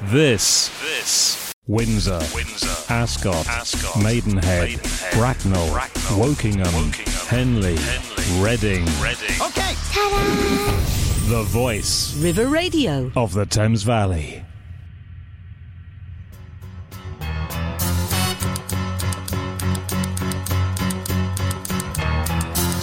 [0.00, 4.00] This, this, Windsor, Windsor, Ascot, Ascot.
[4.00, 5.12] Maidenhead, Maidenhead.
[5.14, 6.18] Bracknell, Bracknell.
[6.18, 9.42] Wokingham, Wokingham, Henley, Henley, Reading, Reading.
[9.42, 9.74] Okay.
[9.92, 11.28] Ta-da!
[11.28, 12.16] The voice.
[12.22, 13.10] River Radio.
[13.16, 14.44] Of the Thames Valley.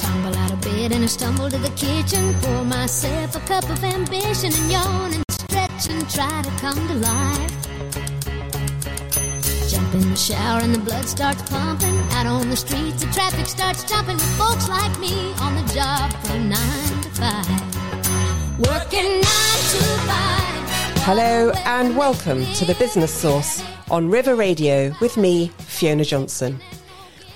[0.01, 3.81] Tumble out of bed and I stumble to the kitchen, pour myself a cup of
[3.85, 5.24] ambition and yawn
[5.75, 7.51] and and try to come to life.
[9.69, 11.97] Jump in the shower and the blood starts pumping.
[12.11, 16.13] Out on the streets, the traffic starts jumping with folks like me on the job
[16.23, 18.59] from nine to five.
[18.59, 21.03] Working nine to five.
[21.03, 26.57] Hello and welcome to the Business Source on River Radio with me, Fiona Johnson.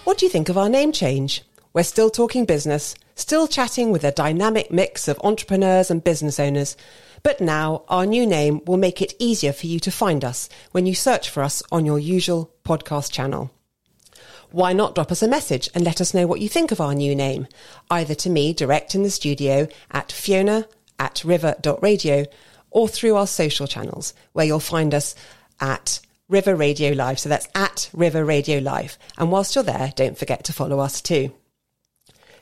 [0.05, 1.43] What do you think of our name change?
[1.73, 6.77] We're still talking business, still chatting with a dynamic mix of entrepreneurs and business owners.
[7.23, 10.85] But now our new name will make it easier for you to find us when
[10.85, 13.51] you search for us on your usual podcast channel.
[14.51, 16.95] Why not drop us a message and let us know what you think of our
[16.95, 17.47] new name,
[17.91, 20.67] either to me direct in the studio at fiona
[20.97, 22.25] at river.radio
[22.71, 25.15] or through our social channels where you'll find us
[25.59, 27.19] at River Radio Live.
[27.19, 28.97] So that's at River Radio Live.
[29.17, 31.31] And whilst you're there, don't forget to follow us too.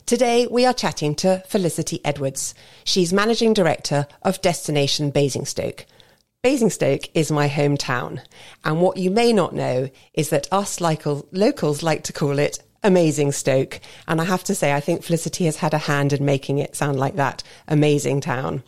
[0.08, 2.56] Today we are chatting to Felicity Edwards.
[2.86, 5.86] She's Managing Director of Destination Basingstoke.
[6.42, 8.22] Basingstoke is my hometown,
[8.64, 13.34] and what you may not know is that us locals like to call it Amazing
[13.34, 13.82] Stoke.
[14.08, 16.78] And I have to say, I think Felicity has had a hand in making it
[16.78, 18.64] sound like that amazing town.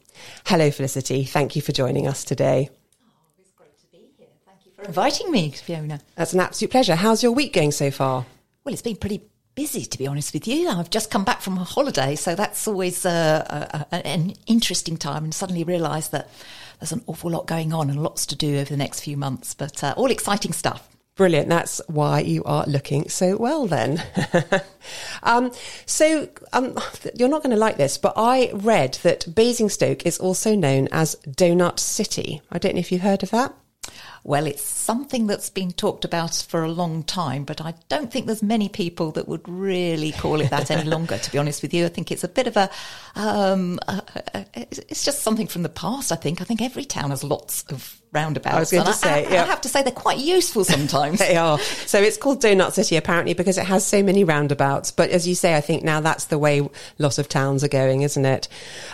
[0.45, 1.23] Hello, Felicity.
[1.23, 2.69] Thank you for joining us today.
[3.01, 3.07] Oh,
[3.39, 4.27] it's great to be here.
[4.45, 6.01] Thank you for inviting me, Fiona.
[6.15, 6.95] That's an absolute pleasure.
[6.95, 8.25] How's your week going so far?
[8.65, 9.21] Well, it's been pretty
[9.59, 10.69] busy, to be honest with you.
[10.69, 14.95] I've just come back from a holiday, so that's always uh, a, a, an interesting
[14.95, 16.29] time, and suddenly realise that
[16.79, 19.53] there's an awful lot going on and lots to do over the next few months,
[19.53, 20.87] but uh, all exciting stuff.
[21.15, 21.49] Brilliant.
[21.49, 24.01] That's why you are looking so well then.
[25.23, 25.51] um,
[25.85, 26.79] so um,
[27.13, 31.17] you're not going to like this, but I read that Basingstoke is also known as
[31.27, 32.41] Donut City.
[32.49, 33.53] I don't know if you've heard of that.
[34.23, 38.25] Well, it's something that's been talked about for a long time, but I don't think
[38.25, 41.17] there's many people that would really call it that any longer.
[41.17, 42.69] To be honest with you, I think it's a bit of a,
[43.15, 46.11] um, a, a, it's just something from the past.
[46.11, 46.41] I think.
[46.41, 48.55] I think every town has lots of roundabouts.
[48.55, 51.19] I was going to say, I, I, I, have to say they're quite useful sometimes.
[51.29, 51.59] they are.
[51.59, 54.91] So it's called Donut City apparently because it has so many roundabouts.
[54.91, 58.01] But as you say, I think now that's the way lots of towns are going,
[58.01, 58.47] isn't it?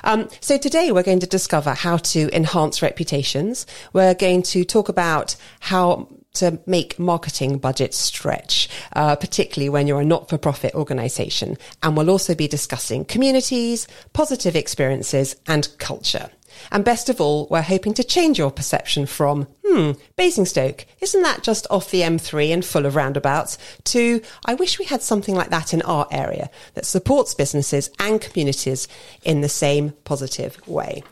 [0.03, 3.65] Um, so today we're going to discover how to enhance reputations.
[3.93, 10.01] We're going to talk about how to make marketing budgets stretch, uh, particularly when you're
[10.01, 11.57] a not-for-profit organisation.
[11.81, 16.29] And we'll also be discussing communities, positive experiences, and culture.
[16.71, 21.43] And best of all, we're hoping to change your perception from, hmm, Basingstoke, isn't that
[21.43, 25.49] just off the M3 and full of roundabouts, to, I wish we had something like
[25.49, 28.87] that in our area that supports businesses and communities
[29.23, 31.03] in the same positive way.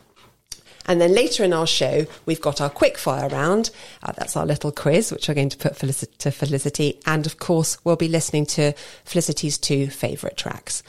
[0.86, 3.70] And then later in our show, we've got our quickfire round.
[4.02, 5.76] Uh, that's our little quiz, which we're going to put
[6.18, 7.00] to Felicity.
[7.06, 8.72] And of course, we'll be listening to
[9.04, 10.82] Felicity's two favourite tracks.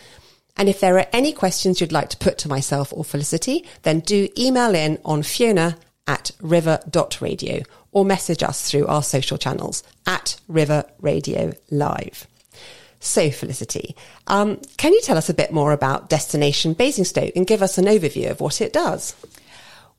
[0.58, 4.00] And if there are any questions you'd like to put to myself or Felicity, then
[4.00, 5.78] do email in on fiona
[6.08, 12.28] at river.radio or message us through our social channels at River Radio Live.
[13.00, 13.96] So, Felicity,
[14.28, 17.86] um, can you tell us a bit more about Destination Basingstoke and give us an
[17.86, 19.16] overview of what it does?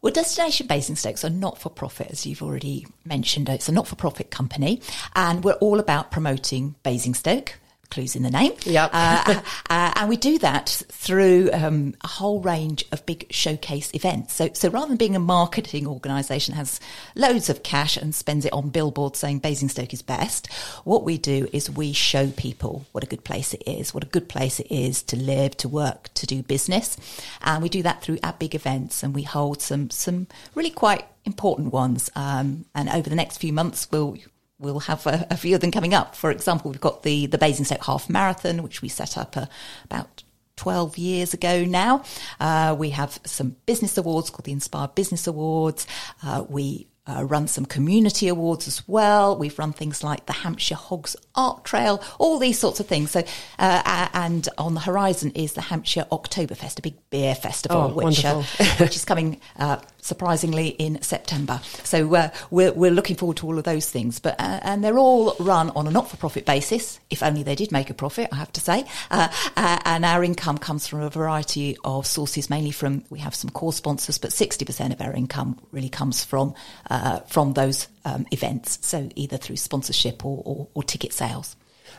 [0.02, 3.48] Well, Destination Basingstoke's a not for profit, as you've already mentioned.
[3.48, 4.80] It's a not for profit company,
[5.14, 7.54] and we're all about promoting Basingstoke
[7.86, 8.52] clues in the name.
[8.64, 8.90] Yep.
[8.92, 14.34] uh, uh, and we do that through um, a whole range of big showcase events.
[14.34, 16.80] So, so rather than being a marketing organisation that has
[17.14, 20.52] loads of cash and spends it on billboards saying Basingstoke is best,
[20.84, 24.08] what we do is we show people what a good place it is, what a
[24.08, 26.96] good place it is to live, to work, to do business.
[27.42, 31.04] And we do that through our big events and we hold some, some really quite
[31.24, 32.10] important ones.
[32.14, 34.16] Um, and over the next few months, we'll
[34.58, 36.14] we'll have a, a, few of them coming up.
[36.14, 39.46] For example, we've got the, the Basingstoke Half Marathon, which we set up uh,
[39.84, 40.22] about
[40.56, 42.02] 12 years ago now.
[42.40, 45.86] Uh, we have some business awards called the Inspired Business Awards.
[46.22, 49.36] Uh, we uh, run some community awards as well.
[49.36, 53.12] We've run things like the Hampshire Hogs Art Trail, all these sorts of things.
[53.12, 53.22] So,
[53.58, 58.24] uh, and on the horizon is the Hampshire Oktoberfest, a big beer festival, oh, which,
[58.24, 58.42] uh,
[58.78, 59.76] which is coming uh,
[60.06, 61.60] surprisingly, in September.
[61.84, 64.20] So uh, we're, we're looking forward to all of those things.
[64.20, 67.00] But uh, and they're all run on a not-for-profit basis.
[67.10, 68.84] If only they did make a profit, I have to say.
[69.10, 73.34] Uh, uh, and our income comes from a variety of sources, mainly from we have
[73.34, 76.54] some core sponsors, but sixty percent of our income really comes from
[76.88, 78.78] uh, from those um, events.
[78.86, 81.56] So either through sponsorship or, or, or ticket sales.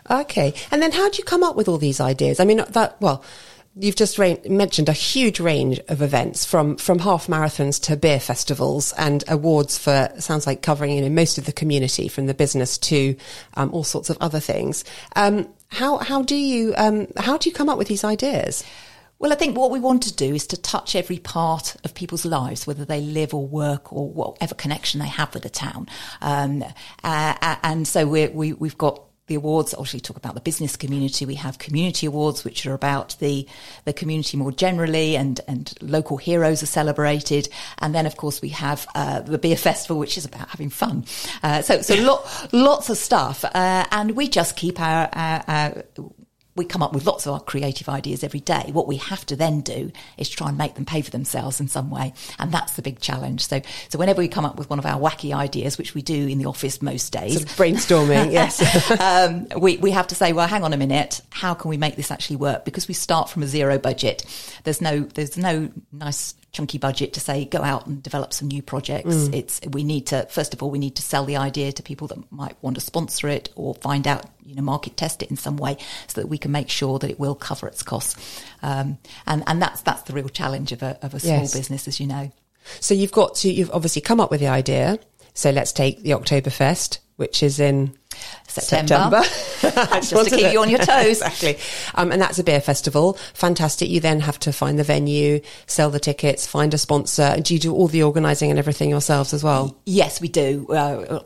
[0.10, 0.54] Okay.
[0.72, 2.40] And then how do you come up with all these ideas?
[2.40, 3.24] I mean, that, well,
[3.80, 4.18] you've just
[4.50, 9.78] mentioned a huge range of events from, from half marathons to beer festivals and awards
[9.78, 13.16] for, sounds like covering, you know, most of the community from the business to
[13.56, 14.84] um, all sorts of other things.
[15.16, 18.64] Um, how, how do you, um, how do you come up with these ideas?
[19.20, 22.24] Well, I think what we want to do is to touch every part of people's
[22.24, 25.88] lives, whether they live or work or whatever connection they have with the town.
[26.22, 26.64] Um,
[27.04, 31.26] uh, and so we we, we've got the awards obviously talk about the business community.
[31.26, 33.48] We have community awards, which are about the
[33.86, 37.50] the community more generally, and and local heroes are celebrated.
[37.80, 41.06] And then, of course, we have uh, the beer festival, which is about having fun.
[41.44, 45.84] Uh, so so lot, lots of stuff, uh, and we just keep our, our, our
[46.58, 48.70] we come up with lots of our creative ideas every day.
[48.74, 51.68] What we have to then do is try and make them pay for themselves in
[51.68, 52.14] some way.
[52.40, 53.48] And that's the big challenge.
[53.48, 56.28] So, so whenever we come up with one of our wacky ideas, which we do
[56.28, 60.34] in the office most days, sort of brainstorming, yes, um, we, we have to say,
[60.34, 61.22] well, hang on a minute.
[61.30, 62.66] How can we make this actually work?
[62.66, 64.26] Because we start from a zero budget.
[64.64, 68.62] There's no, there's no nice chunky budget to say go out and develop some new
[68.62, 69.08] projects.
[69.08, 69.36] Mm.
[69.36, 72.08] It's we need to first of all we need to sell the idea to people
[72.08, 75.38] that might want to sponsor it or find out you know market test it in
[75.38, 75.78] some way
[76.08, 78.44] so that we can make sure that it will cover its costs.
[78.64, 81.54] Um, and and that's that's the real challenge of a of a small yes.
[81.54, 82.32] business, as you know.
[82.80, 85.00] So you've got to you've obviously come up with the idea.
[85.34, 87.96] So let's take the Oktoberfest, which is in
[88.48, 89.24] September.
[89.24, 89.86] September.
[90.02, 90.54] Just to keep it.
[90.54, 91.22] you on your toes.
[91.22, 91.58] exactly.
[91.96, 93.14] Um, and that's a beer festival.
[93.34, 93.90] Fantastic.
[93.90, 97.38] You then have to find the venue, sell the tickets, find a sponsor.
[97.42, 99.78] Do you do all the organising and everything yourselves as well?
[99.86, 100.66] Yes, we do.
[100.70, 101.20] Uh,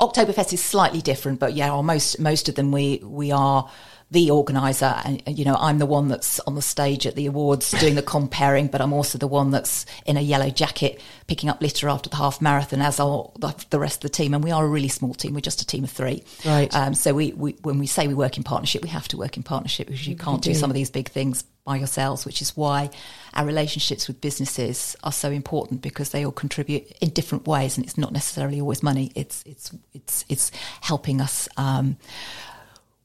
[0.00, 3.68] Oktoberfest is slightly different, but yeah, most most of them we we are
[4.10, 7.72] the organizer and you know i'm the one that's on the stage at the awards
[7.72, 11.60] doing the comparing but i'm also the one that's in a yellow jacket picking up
[11.60, 13.30] litter after the half marathon as are
[13.70, 14.34] the rest of the team.
[14.34, 15.34] And we are a really small team.
[15.34, 16.24] We're just a team of three.
[16.44, 16.74] Right.
[16.74, 19.36] Um, so we, we when we say we work in partnership we have to work
[19.36, 20.52] in partnership because you can't do.
[20.52, 20.58] do.
[20.58, 22.88] some of these big things by yourselves which is why
[23.34, 27.84] our relationships with businesses are so important because they all contribute in different ways and
[27.84, 29.12] it's not necessarily always money.
[29.14, 30.50] It's it's it's it's
[30.80, 31.98] helping us um,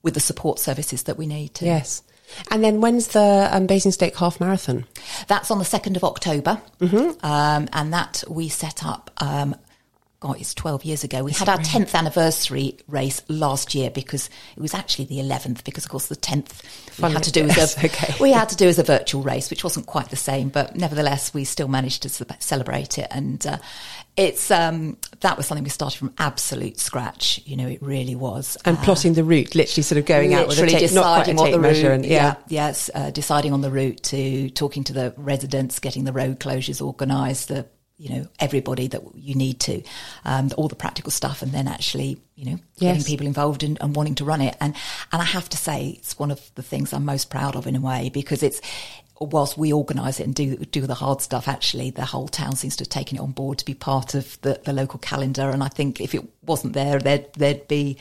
[0.04, 1.54] with the support services that we need.
[1.56, 1.66] To.
[1.66, 2.04] Yes.
[2.52, 4.86] And then when's the um, Basingstoke Half Marathon?
[5.28, 6.62] That's on the 2nd of October.
[6.80, 7.26] Mm-hmm.
[7.26, 9.56] Um, and that we set up um,
[10.24, 11.22] God, it's 12 years ago.
[11.22, 15.84] We had our 10th anniversary race last year because it was actually the 11th because
[15.84, 16.64] of course the 10th
[16.98, 18.14] we had to do as a, okay.
[18.22, 21.34] we had to do as a virtual race, which wasn't quite the same, but nevertheless
[21.34, 22.10] we still managed to
[22.40, 23.08] celebrate it.
[23.12, 23.58] And uh,
[24.16, 27.42] it's, um, that was something we started from absolute scratch.
[27.44, 28.56] You know, it really was.
[28.64, 31.52] And uh, plotting the route, literally sort of going out with a tape, deciding what
[31.52, 32.12] the route, and, yeah.
[32.12, 32.36] yeah.
[32.48, 36.82] yes, uh, deciding on the route to talking to the residents, getting the road closures
[36.82, 37.68] organised, the
[37.98, 39.82] you know everybody that you need to
[40.26, 42.98] um, all the practical stuff and then actually you know yes.
[42.98, 44.76] getting people involved in, and wanting to run it and
[45.12, 47.76] and I have to say it's one of the things I'm most proud of in
[47.76, 48.62] a way because it's
[49.22, 52.76] whilst we organise it and do do the hard stuff actually the whole town seems
[52.78, 55.64] to have taken it on board to be part of the, the local calendar and
[55.64, 57.98] I think if it wasn't there there'd there'd be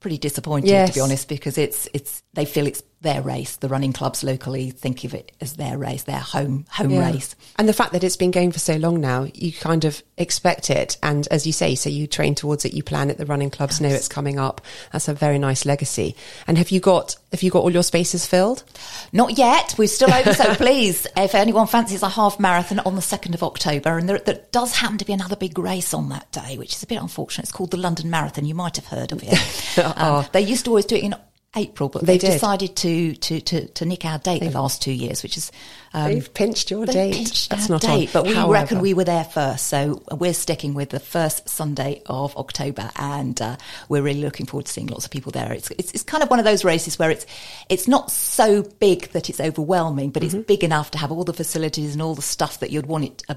[0.00, 0.90] pretty disappointed yes.
[0.90, 3.56] to be honest because it's it's they feel it's their race.
[3.56, 7.12] The running clubs locally think of it as their race, their home home yeah.
[7.12, 7.36] race.
[7.56, 10.70] And the fact that it's been going for so long now, you kind of expect
[10.70, 10.98] it.
[11.04, 13.16] And as you say, so you train towards it, you plan it.
[13.16, 13.80] The running clubs yes.
[13.80, 14.60] know it's coming up.
[14.92, 16.16] That's a very nice legacy.
[16.48, 18.64] And have you got have you got all your spaces filled?
[19.12, 19.76] Not yet.
[19.78, 20.34] We're still open.
[20.34, 24.18] so please, if anyone fancies a half marathon on the second of October, and there,
[24.18, 27.00] there does happen to be another big race on that day, which is a bit
[27.00, 27.44] unfortunate.
[27.44, 28.46] It's called the London Marathon.
[28.46, 29.78] You might have heard of it.
[29.78, 30.28] um, oh.
[30.32, 31.14] They used to always do it in
[31.56, 34.92] April, but they decided to, to, to, to nick our date they've, the last two
[34.92, 35.50] years, which is
[35.94, 37.14] um, they've pinched your date.
[37.14, 38.52] Pinched That's not date, but we however.
[38.52, 43.40] reckon we were there first, so we're sticking with the first Sunday of October, and
[43.40, 43.56] uh,
[43.88, 45.52] we're really looking forward to seeing lots of people there.
[45.52, 47.24] It's, it's, it's kind of one of those races where it's
[47.68, 50.38] it's not so big that it's overwhelming, but mm-hmm.
[50.38, 53.04] it's big enough to have all the facilities and all the stuff that you'd want
[53.04, 53.22] it.
[53.28, 53.34] Uh,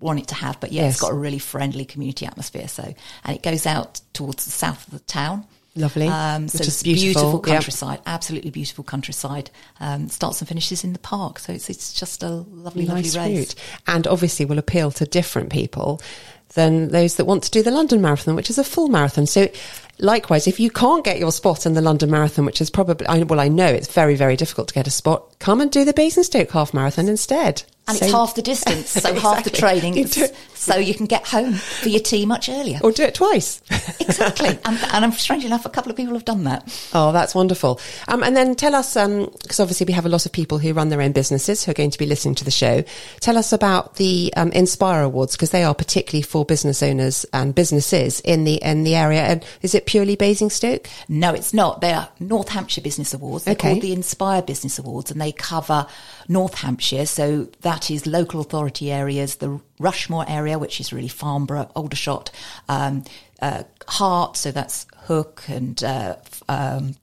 [0.00, 0.94] want it to have but yeah yes.
[0.94, 4.86] it's got a really friendly community atmosphere so and it goes out towards the south
[4.86, 5.46] of the town
[5.76, 6.08] Lovely.
[6.08, 8.02] Um, so it's beautiful, beautiful countryside, yep.
[8.06, 9.50] absolutely beautiful countryside.
[9.78, 11.38] Um, starts and finishes in the park.
[11.38, 13.54] So it's, it's just a lovely, nice lovely race.
[13.54, 13.54] Route.
[13.86, 16.00] And obviously will appeal to different people
[16.54, 19.26] than those that want to do the London Marathon, which is a full marathon.
[19.26, 19.48] So
[20.00, 23.38] likewise, if you can't get your spot in the London Marathon, which is probably, well,
[23.38, 26.50] I know it's very, very difficult to get a spot, come and do the Basingstoke
[26.50, 27.62] Half Marathon instead.
[27.88, 30.06] And So- it's half the distance, so half the training, You
[30.54, 32.78] so you can get home for your tea much earlier.
[32.82, 33.60] Or do it twice.
[34.00, 36.68] exactly, and, and I'm strange enough, a couple of people have done that.
[36.92, 37.80] Oh, that's wonderful.
[38.08, 40.88] Um, and then tell us, because obviously we have a lot of people who run
[40.90, 42.84] their own businesses who are going to be listening to the show.
[43.20, 47.54] Tell us about the um, Inspire Awards because they are particularly for business owners and
[47.54, 49.22] businesses in the in the area.
[49.22, 50.88] And is it purely Basingstoke?
[51.08, 51.80] No, it's not.
[51.80, 53.44] They are North Hampshire Business Awards.
[53.44, 53.70] They're Okay.
[53.72, 55.86] called the Inspire Business Awards, and they cover
[56.28, 57.06] North Hampshire.
[57.06, 62.30] So that is local authority areas, the Rushmoor area, which is really Farnborough, Aldershot,
[62.68, 63.04] um,
[63.40, 64.36] uh, Hart.
[64.36, 66.16] So that's Hook and uh,
[66.48, 66.96] um,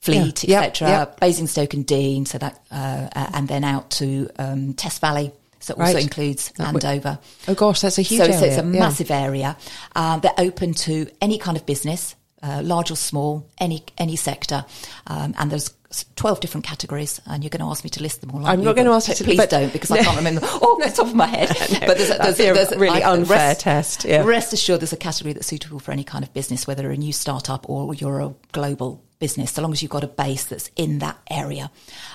[0.00, 0.62] Fleet, Yeah.
[0.62, 0.88] Etc.
[0.88, 1.18] yep.
[1.20, 2.26] Basingstoke and Deane.
[2.26, 5.32] So that, uh, uh, and then out to um, Test Valley.
[5.60, 6.02] So it also Right.
[6.02, 7.18] includes That would- Andover.
[7.48, 8.38] Oh gosh, that's a huge so, area.
[8.38, 8.80] so it's a yeah.
[8.80, 9.56] massive area.
[9.96, 14.64] Uh, they're open to any kind of business, uh, large or small, any any sector.
[15.06, 15.70] Um, and there's
[16.16, 18.44] 12 different categories, and you're going to ask me to list them all.
[18.46, 20.50] I'm not going to ask you to- Please but- don't, because I can't remember them
[20.62, 21.48] all off the top of my head.
[21.86, 24.22] but there's, that'd be a really unfair test, yeah.
[24.24, 27.12] Rest assured, there's a category that's suitable for any kind of business, whether a new
[27.12, 30.98] startup or you're a global business, so long as you've got a base that's in
[31.00, 31.70] that area.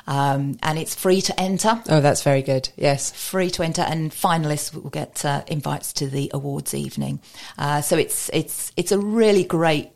[0.07, 2.69] Um, and it's free to enter Oh, that's very good.
[2.77, 3.11] Yes.
[3.11, 7.19] free to enter, and finalists will get uh, invites to the awards evening.
[7.57, 9.89] Uh, so it's it's it's a really great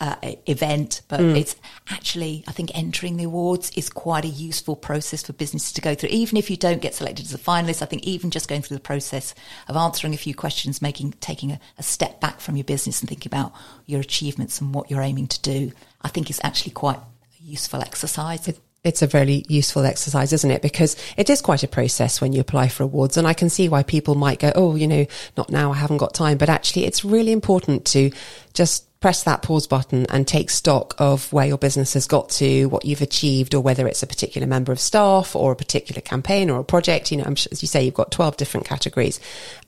[0.00, 1.56] uh, event, but it's
[1.88, 5.94] actually I think entering the awards is quite a useful process for businesses to go
[5.94, 6.10] through.
[6.10, 8.76] Even if you don't get selected as a finalist, I think even just going through
[8.76, 9.34] the process
[9.68, 13.08] of answering a few questions, making taking a, a step back from your business and
[13.08, 13.52] thinking about
[13.86, 15.72] your achievements and what you're aiming to do,
[16.02, 18.48] I think is actually quite a useful exercise.
[18.48, 20.62] It, it's a very useful exercise, isn't it?
[20.62, 23.16] Because it is quite a process when you apply for awards.
[23.16, 25.96] And I can see why people might go, oh, you know, not now, I haven't
[25.96, 26.38] got time.
[26.38, 28.12] But actually, it's really important to
[28.54, 32.66] just press that pause button and take stock of where your business has got to,
[32.66, 36.48] what you've achieved, or whether it's a particular member of staff or a particular campaign
[36.48, 37.10] or a project.
[37.10, 39.18] You know, sure- as you say, you've got 12 different categories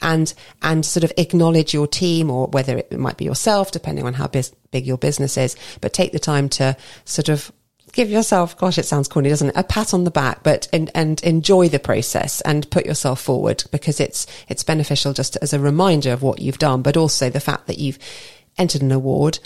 [0.00, 0.32] and,
[0.62, 4.28] and sort of acknowledge your team or whether it might be yourself, depending on how
[4.28, 7.52] big your business is, but take the time to sort of
[7.92, 9.56] give yourself, gosh, it sounds corny, doesn't it?
[9.56, 13.64] A pat on the back, but and, and enjoy the process and put yourself forward
[13.70, 17.40] because it's it's beneficial just as a reminder of what you've done, but also the
[17.40, 17.98] fact that you've
[18.56, 19.38] entered an award.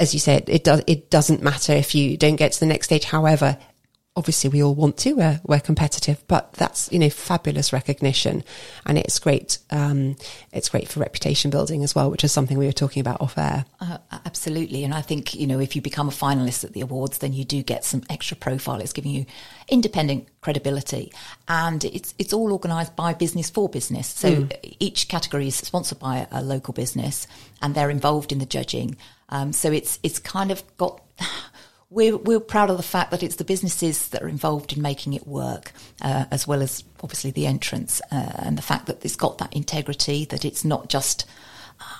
[0.00, 2.86] As you said, it does it doesn't matter if you don't get to the next
[2.86, 3.04] stage.
[3.04, 3.58] However,
[4.16, 5.14] obviously we all want to.
[5.14, 8.44] We're, we're competitive, but that's you know fabulous recognition,
[8.86, 9.58] and it's great.
[9.70, 10.16] Um,
[10.52, 13.36] it's great for reputation building as well, which is something we were talking about off
[13.36, 13.64] air.
[13.80, 14.84] Uh, absolutely.
[14.84, 17.44] And I think, you know, if you become a finalist at the awards, then you
[17.44, 18.80] do get some extra profile.
[18.80, 19.26] It's giving you
[19.68, 21.12] independent credibility.
[21.48, 24.06] And it's, it's all organised by business for business.
[24.06, 27.26] So each category is sponsored by a local business
[27.60, 28.96] and they're involved in the judging.
[29.30, 31.02] Um, so it's, it's kind of got,
[31.94, 35.12] we're, we're proud of the fact that it's the businesses that are involved in making
[35.12, 35.72] it work,
[36.02, 39.52] uh, as well as obviously the entrance, uh, and the fact that it's got that
[39.52, 41.24] integrity, that it's not just,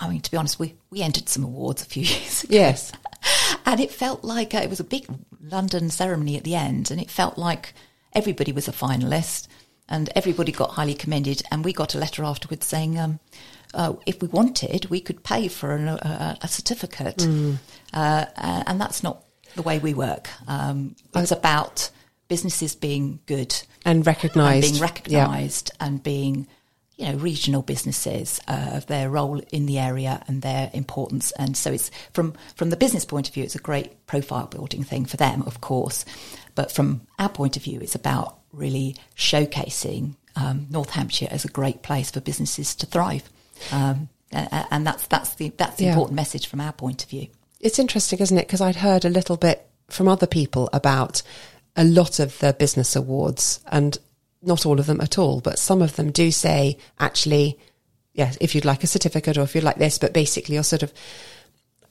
[0.00, 2.54] I mean, to be honest, we, we entered some awards a few years ago.
[2.54, 2.92] Yes.
[3.64, 5.06] And it felt like uh, it was a big
[5.40, 7.72] London ceremony at the end, and it felt like
[8.12, 9.46] everybody was a finalist
[9.88, 11.42] and everybody got highly commended.
[11.52, 13.20] And we got a letter afterwards saying, um,
[13.74, 17.22] uh, if we wanted, we could pay for an, a, a certificate.
[17.92, 19.23] Uh, and that's not
[19.54, 20.28] the way we work.
[20.48, 21.90] Um, it's about
[22.28, 24.62] businesses being good And recognised.
[24.62, 24.80] being Yeah.
[24.82, 26.46] recognised and being,
[26.96, 31.32] you know, regional businesses uh, of their role in the area and their importance.
[31.32, 34.84] And so it's from from the business point of view, it's a great profile building
[34.84, 36.04] thing for them, of course.
[36.54, 41.48] But from our point of view, it's about really showcasing um, North Hampshire as a
[41.48, 43.28] great place for businesses to thrive.
[43.70, 45.90] Um, and that's that's the that's the Yeah.
[45.90, 47.28] important message from our point of view.
[47.64, 48.46] It's interesting, isn't it?
[48.46, 51.22] Because I'd heard a little bit from other people about
[51.74, 53.96] a lot of the business awards, and
[54.42, 57.58] not all of them at all, but some of them do say, actually,
[58.12, 60.82] yes, if you'd like a certificate or if you'd like this, but basically you're sort
[60.82, 60.92] of,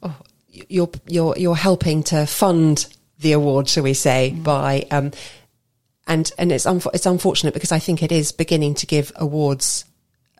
[0.04, 0.16] oh,
[0.48, 2.86] you're you're you're helping to fund
[3.18, 5.10] the award, shall we say, by um,
[6.06, 9.86] and and it's unf- it's unfortunate because I think it is beginning to give awards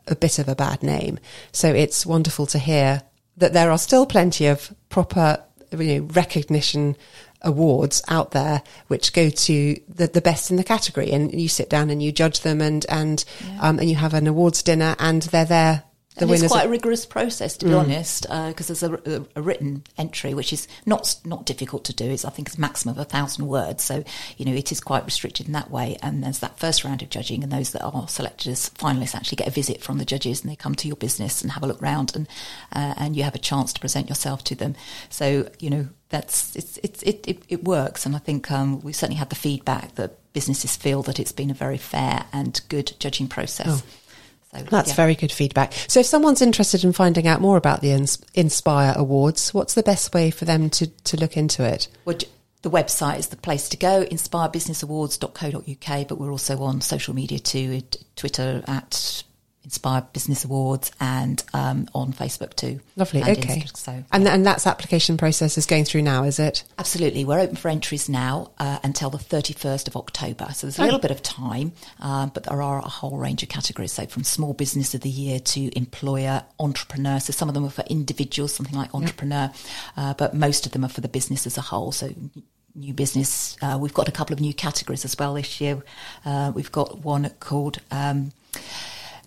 [0.06, 1.18] a bit of a bad name.
[1.50, 3.02] So it's wonderful to hear
[3.36, 6.96] that there are still plenty of proper you know, recognition
[7.42, 11.10] awards out there which go to the, the best in the category.
[11.10, 13.24] And you sit down and you judge them and and
[13.60, 15.82] um, and you have an awards dinner and they're there
[16.16, 19.42] the and it's quite a rigorous process, to be honest, because there's a, a, a
[19.42, 22.08] written entry, which is not not difficult to do.
[22.08, 24.04] It's I think it's a maximum of a thousand words, so
[24.36, 25.96] you know it is quite restricted in that way.
[26.02, 29.36] And there's that first round of judging, and those that are selected as finalists actually
[29.36, 31.66] get a visit from the judges, and they come to your business and have a
[31.66, 32.28] look round, and
[32.72, 34.76] uh, and you have a chance to present yourself to them.
[35.10, 38.92] So you know that's it's, it's it, it, it works, and I think um, we
[38.92, 42.92] certainly had the feedback that businesses feel that it's been a very fair and good
[43.00, 43.82] judging process.
[43.82, 43.82] Oh.
[44.56, 44.96] So, That's yeah.
[44.96, 45.72] very good feedback.
[45.88, 49.82] So, if someone's interested in finding out more about the Ins- Inspire Awards, what's the
[49.82, 51.88] best way for them to, to look into it?
[52.04, 52.28] Well, j-
[52.62, 57.82] the website is the place to go, inspirebusinessawards.co.uk, but we're also on social media too,
[58.16, 59.22] Twitter at
[59.64, 62.80] Inspire Business Awards and um, on Facebook too.
[62.96, 63.22] Lovely.
[63.22, 63.60] And okay.
[63.60, 66.64] Insta- so and and that's application process is going through now, is it?
[66.78, 67.24] Absolutely.
[67.24, 70.48] We're open for entries now uh, until the 31st of October.
[70.52, 73.48] So there's a little bit of time, um, but there are a whole range of
[73.48, 73.92] categories.
[73.92, 77.18] So from small business of the year to employer, entrepreneur.
[77.18, 79.50] So some of them are for individuals, something like entrepreneur,
[79.96, 81.90] uh, but most of them are for the business as a whole.
[81.90, 82.10] So
[82.74, 83.56] new business.
[83.62, 85.82] Uh, we've got a couple of new categories as well this year.
[86.24, 88.32] Uh, we've got one called um,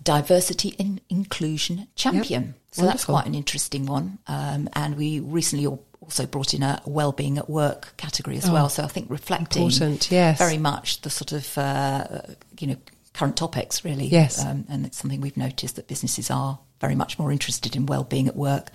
[0.02, 2.54] Diversity and Inclusion Champion.
[2.72, 4.18] So that's quite an interesting one.
[4.26, 5.66] Um, and we recently
[6.00, 8.68] also brought in a well-being at work category as well.
[8.68, 10.38] So I think reflecting Oh, important, yes.
[10.38, 12.20] very much the sort of uh,
[12.60, 12.76] you know
[13.14, 14.06] current topics really.
[14.06, 14.44] Yes.
[14.44, 18.28] um, and it's something we've noticed that businesses are very much more interested in well-being
[18.28, 18.70] at work,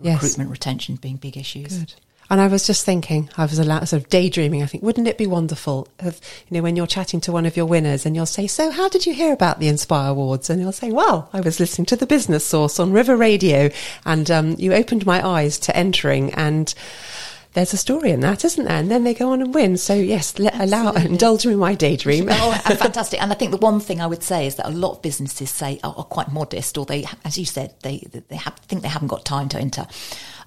[0.00, 0.14] Yes.
[0.22, 1.78] recruitment, retention being big issues.
[1.78, 1.94] Good.
[2.30, 4.62] And I was just thinking, I was a sort of daydreaming.
[4.62, 7.56] I think, wouldn't it be wonderful if, you know, when you're chatting to one of
[7.56, 10.50] your winners and you'll say, so how did you hear about the Inspire Awards?
[10.50, 13.70] And you'll say, well, I was listening to the business source on River Radio
[14.04, 16.74] and, um, you opened my eyes to entering and
[17.54, 18.76] there's a story in that, isn't there?
[18.76, 19.76] And then they go on and win.
[19.76, 22.28] So yes, let, allow, indulge me in my daydream.
[22.30, 23.20] oh, fantastic!
[23.20, 25.50] And I think the one thing I would say is that a lot of businesses
[25.50, 28.88] say are, are quite modest, or they, as you said, they they have, think they
[28.88, 29.86] haven't got time to enter.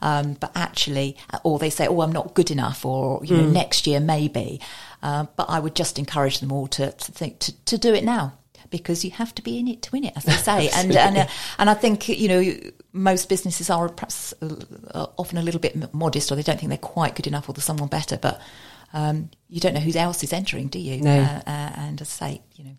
[0.01, 3.87] Um, but actually, or they say, "Oh, I'm not good enough," or you know, next
[3.87, 4.59] year maybe.
[5.03, 8.03] Uh, but I would just encourage them all to to think to, to do it
[8.03, 8.33] now
[8.71, 10.69] because you have to be in it to win it, as they say.
[10.75, 11.27] and and uh,
[11.59, 12.53] and I think you know
[12.93, 16.77] most businesses are perhaps uh, often a little bit modest, or they don't think they're
[16.77, 18.17] quite good enough, or there's someone better.
[18.17, 18.41] But
[18.93, 21.01] um, you don't know who else is entering, do you?
[21.01, 21.19] No.
[21.19, 22.75] Uh, uh, and as I say, you know,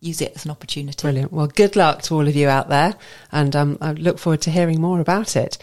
[0.00, 1.00] use it as an opportunity.
[1.00, 1.32] Brilliant.
[1.32, 2.94] Well, good luck to all of you out there,
[3.30, 5.58] and um, I look forward to hearing more about it.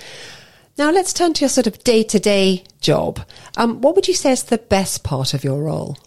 [0.78, 3.20] Now, let's turn to your sort of day to day job.
[3.58, 5.98] Um, what would you say is the best part of your role?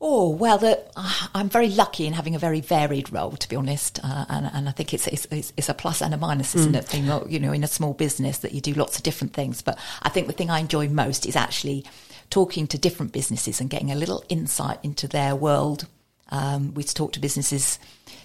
[0.00, 3.56] Oh well, the, uh, I'm very lucky in having a very varied role, to be
[3.56, 5.26] honest, uh, and, and I think it's, it's
[5.56, 6.84] it's a plus and a minus, isn't it?
[6.84, 9.60] Thing that, you know, in a small business that you do lots of different things.
[9.60, 11.84] But I think the thing I enjoy most is actually
[12.30, 15.86] talking to different businesses and getting a little insight into their world.
[16.30, 17.80] Um, we talk to businesses,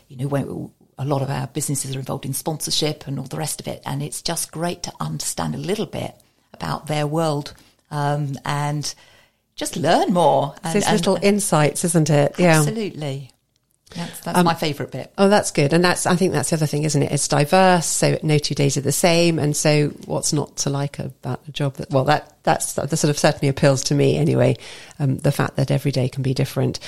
[0.07, 3.37] you know, when a lot of our businesses are involved in sponsorship and all the
[3.37, 6.15] rest of it, and it's just great to understand a little bit
[6.53, 7.53] about their world
[7.91, 8.93] um, and
[9.55, 10.53] just learn more.
[10.57, 12.35] It's And, those and- little insights, isn't it?
[12.37, 12.59] Yeah.
[12.59, 13.29] Absolutely.
[13.95, 15.13] That's, that's my favourite bit.
[15.19, 15.71] Oh, that's good.
[15.71, 17.11] And that's, I think that's the other thing, isn't it?
[17.11, 17.85] It's diverse.
[17.85, 19.37] So no two days are the same.
[19.37, 23.11] And so what's not to like about a job that, well, that, that's, that sort
[23.11, 24.57] of certainly appeals to me anyway.
[24.97, 26.79] Um, the fact that every day can be different.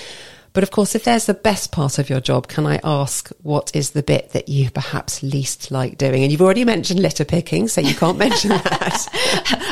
[0.55, 3.69] But of course, if there's the best part of your job, can I ask what
[3.75, 6.23] is the bit that you perhaps least like doing?
[6.23, 9.07] And you've already mentioned litter picking, so you can't mention that.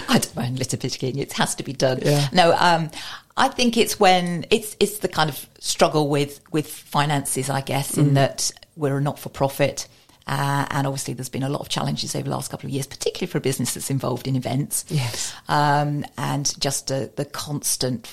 [0.09, 1.17] I don't mind litter picking.
[1.17, 1.99] It has to be done.
[2.03, 2.27] Yeah.
[2.33, 2.91] No, um,
[3.37, 7.93] I think it's when it's it's the kind of struggle with with finances, I guess,
[7.93, 7.97] Mm.
[7.99, 9.87] in that we're a not for profit.
[10.25, 12.87] Uh, and obviously, there's been a lot of challenges over the last couple of years,
[12.87, 14.85] particularly for a business that's involved in events.
[14.89, 15.33] Yes.
[15.49, 18.07] Um, and just uh, the constant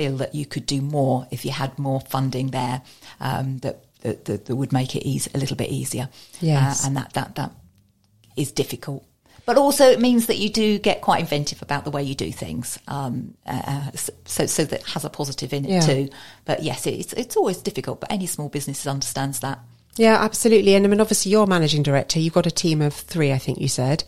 [0.00, 2.80] feel that you could do more if you had more funding there
[3.20, 6.08] um, that, that, that that would make it easy, a little bit easier.
[6.40, 6.82] Yes.
[6.82, 7.52] Uh, and that that that
[8.34, 9.04] is difficult.
[9.44, 12.30] But also, it means that you do get quite inventive about the way you do
[12.32, 12.78] things.
[12.88, 15.80] Um, uh, so, so that has a positive in it Yeah.
[15.80, 16.08] too.
[16.44, 18.00] But yes, it's it's always difficult.
[18.00, 19.58] But any small business understands that.
[19.96, 20.74] Yeah, absolutely.
[20.76, 22.20] And I mean, obviously, you're managing director.
[22.20, 24.04] You've got a team of three, I think you said.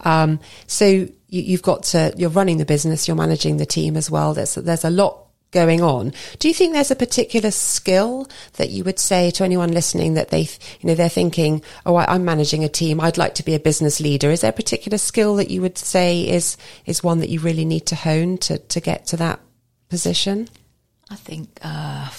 [0.00, 4.10] Um, so you, you've got to, you're running the business, you're managing the team as
[4.10, 4.32] well.
[4.32, 5.23] There's there's a lot
[5.54, 6.12] going on.
[6.38, 10.28] Do you think there's a particular skill that you would say to anyone listening that
[10.28, 10.42] they,
[10.80, 13.00] you know, they're thinking, oh, I, I'm managing a team.
[13.00, 14.30] I'd like to be a business leader.
[14.30, 17.64] Is there a particular skill that you would say is is one that you really
[17.64, 19.40] need to hone to to get to that
[19.88, 20.48] position?
[21.10, 22.10] I think, uh,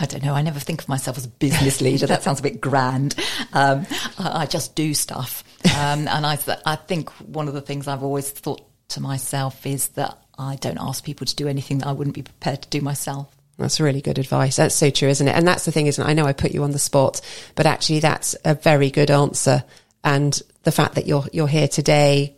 [0.00, 0.34] I don't know.
[0.34, 2.06] I never think of myself as a business leader.
[2.06, 3.14] that sounds a bit grand.
[3.52, 3.86] Um,
[4.18, 5.44] I, I just do stuff.
[5.64, 9.88] Um, and I, I think one of the things I've always thought to myself is
[9.90, 12.80] that I don't ask people to do anything that I wouldn't be prepared to do
[12.80, 13.34] myself.
[13.58, 14.56] That's really good advice.
[14.56, 15.34] That's so true, isn't it?
[15.34, 16.08] And that's the thing, isn't it?
[16.08, 17.20] I know I put you on the spot,
[17.56, 19.64] but actually that's a very good answer.
[20.04, 22.36] And the fact that you're, you're here today,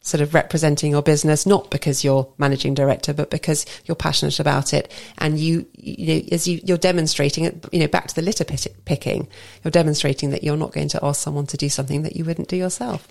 [0.00, 4.74] sort of representing your business, not because you're managing director, but because you're passionate about
[4.74, 4.92] it.
[5.18, 8.44] And you, you know, as you, you're demonstrating it, you know, back to the litter
[8.44, 9.28] pick- picking,
[9.62, 12.48] you're demonstrating that you're not going to ask someone to do something that you wouldn't
[12.48, 13.06] do yourself.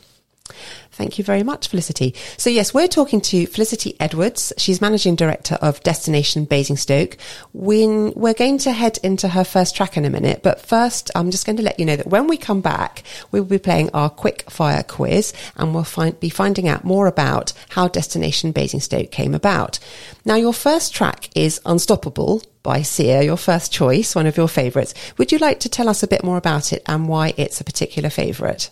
[0.95, 2.15] Thank you very much, Felicity.
[2.37, 4.53] So yes, we're talking to Felicity Edwards.
[4.57, 7.17] She's managing director of Destination Basingstoke.
[7.51, 11.31] When we're going to head into her first track in a minute, but first, I'm
[11.31, 13.89] just going to let you know that when we come back, we will be playing
[13.93, 19.11] our quick fire quiz, and we'll find, be finding out more about how Destination Basingstoke
[19.11, 19.79] came about.
[20.23, 24.93] Now, your first track is Unstoppable by Sia, your first choice, one of your favourites.
[25.17, 27.65] Would you like to tell us a bit more about it and why it's a
[27.65, 28.69] particular favourite?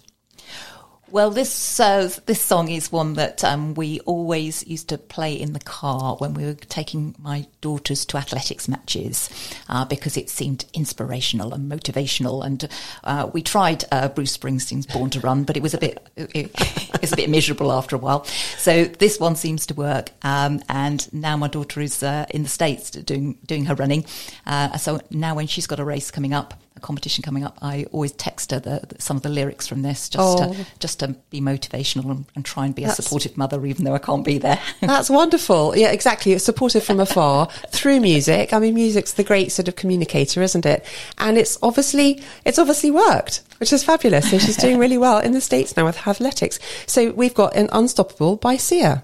[1.14, 5.54] Well, this uh, this song is one that um, we always used to play in
[5.54, 9.30] the car when we were taking my daughters to athletics matches
[9.70, 12.44] uh, because it seemed inspirational and motivational.
[12.44, 12.68] And
[13.04, 16.50] uh, we tried uh, Bruce Springsteen's "Born to Run," but it was a bit it,
[17.04, 18.26] it's a bit miserable after a while.
[18.58, 20.10] So this one seems to work.
[20.24, 24.06] Um, and now my daughter is uh, in the states doing doing her running.
[24.48, 27.86] Uh, so now when she's got a race coming up, a competition coming up, I
[27.92, 30.54] always text her the, the, some of the lyrics from this just Oh.
[30.54, 33.94] to just to be motivational and, and try and be a supportive mother, even though
[33.94, 34.60] I can't be there.
[34.82, 35.76] That's wonderful.
[35.78, 36.34] Yeah, exactly.
[36.34, 38.54] It's supportive from afar through music.
[38.54, 40.86] I mean, music's the great sort of communicator, isn't it?
[41.18, 44.30] And it's obviously, it's obviously worked, which is fabulous.
[44.32, 46.60] So she's doing really well in the States now with athletics.
[46.88, 49.04] So we've got an Unstoppable by Sia.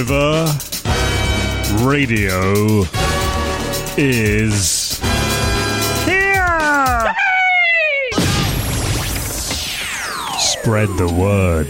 [0.00, 0.46] River
[1.84, 2.84] Radio
[3.98, 4.98] is
[6.06, 7.14] here.
[10.38, 11.66] Spread the word.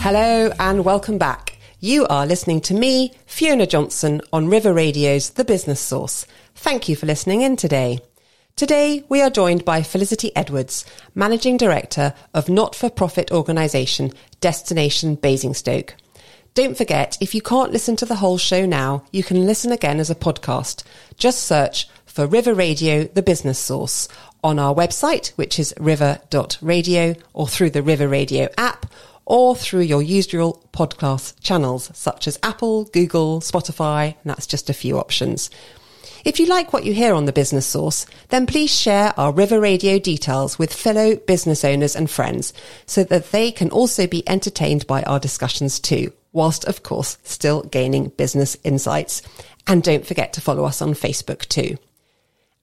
[0.00, 1.56] Hello and welcome back.
[1.80, 6.26] You are listening to me, Fiona Johnson, on River Radio's The Business Source.
[6.54, 8.00] Thank you for listening in today.
[8.54, 15.14] Today, we are joined by Felicity Edwards, Managing Director of not for profit organisation Destination
[15.14, 15.94] Basingstoke.
[16.54, 19.98] Don't forget, if you can't listen to the whole show now, you can listen again
[19.98, 20.82] as a podcast.
[21.16, 24.06] Just search for River Radio, the business source,
[24.44, 28.84] on our website, which is river.radio, or through the River Radio app,
[29.24, 34.98] or through your usual podcast channels, such as Apple, Google, Spotify, that's just a few
[34.98, 35.48] options.
[36.22, 39.58] If you like what you hear on the Business Source, then please share our River
[39.58, 42.52] Radio details with fellow business owners and friends
[42.84, 47.62] so that they can also be entertained by our discussions too, whilst of course still
[47.62, 49.22] gaining business insights.
[49.66, 51.78] And don't forget to follow us on Facebook too.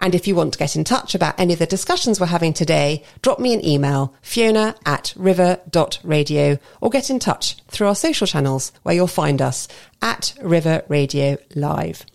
[0.02, 2.54] And if you want to get in touch about any of the discussions we're having
[2.54, 8.26] today, drop me an email, fiona at river.radio, or get in touch through our social
[8.26, 9.68] channels where you'll find us
[10.02, 12.06] at River Radio Live.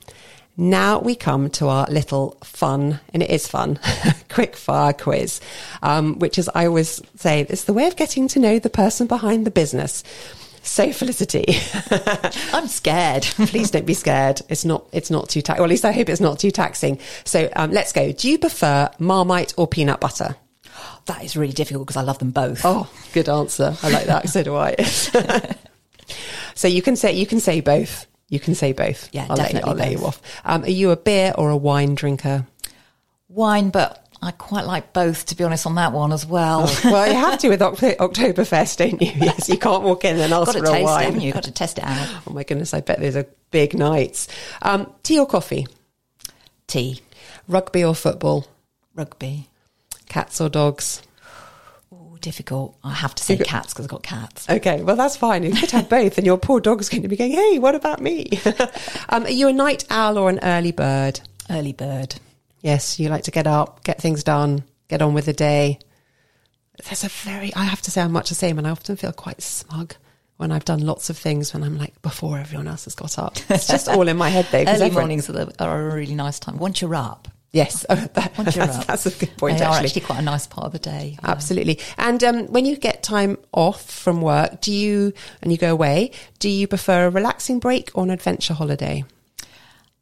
[0.57, 3.79] Now we come to our little fun, and it is fun,
[4.31, 5.41] quick fire quiz,
[5.83, 9.07] um, which is, I always say, it's the way of getting to know the person
[9.07, 10.05] behind the business.
[10.65, 11.45] So Felicity,
[12.55, 13.23] I'm scared.
[13.23, 14.41] please don't be scared.
[14.49, 15.61] It's not, it's not too taxing.
[15.61, 16.99] Well, at least I hope it's not too taxing.
[17.25, 18.13] So um, let's go.
[18.13, 20.37] Do you prefer Marmite or peanut butter?
[21.07, 22.63] that is really difficult because I love them both.
[22.65, 23.77] Oh, good answer.
[23.83, 24.29] I like that.
[24.31, 24.75] so do I.
[26.55, 28.07] so you can say, you can say both.
[28.31, 29.11] You can say both.
[29.13, 30.23] Yeah, I'll definitely Let you, I'll let you off.
[30.45, 32.47] Um, are you a beer or a wine drinker?
[33.29, 36.71] Wine, but I quite like both, to be honest, on that one as well.
[36.85, 39.13] well, you have to with Oktoberfest, don't you?
[39.17, 41.05] Yes, you can't walk in and ask for a taste, wine.
[41.05, 41.33] Haven't you?
[41.33, 42.23] Got to test it out.
[42.27, 44.29] Oh my goodness, I bet those are big nights.
[44.63, 45.67] Um, tea or coffee?
[46.67, 47.03] Tea,
[47.49, 48.47] Rugby or football?
[48.95, 49.49] rugby.
[50.09, 51.03] Cats or dogs?
[51.93, 52.77] Oh, difficult.
[52.85, 54.49] I have to say cats because I've got cats.
[54.49, 55.43] Okay, well that's fine.
[55.43, 58.01] You could have both, and your poor dog's going to be going, "Hey, what about
[58.01, 58.31] me?"
[59.09, 61.21] um, are you a night owl or an early bird?
[61.51, 62.17] Early bird.
[62.65, 65.79] Yes, you like to get up, get things done, get on with the day.
[66.83, 69.13] There's a very, I have to say, I'm much the same, and I often feel
[69.13, 69.95] quite smug
[70.39, 73.37] when I've done lots of things when I'm like before everyone else has got up.
[73.51, 74.61] It's just all in my head though.
[74.61, 76.57] Early everyone- mornings are, the, are a really nice time.
[76.57, 79.59] Once you're up, Yes, oh, that- once you're that's, up, that's a good point.
[79.59, 79.87] They are actually.
[79.89, 81.19] actually quite a nice part of the day.
[81.23, 81.79] Absolutely.
[81.99, 86.11] And um, when you get time off from work, do you, and you go away,
[86.41, 89.05] do you prefer a relaxing break or an adventure holiday?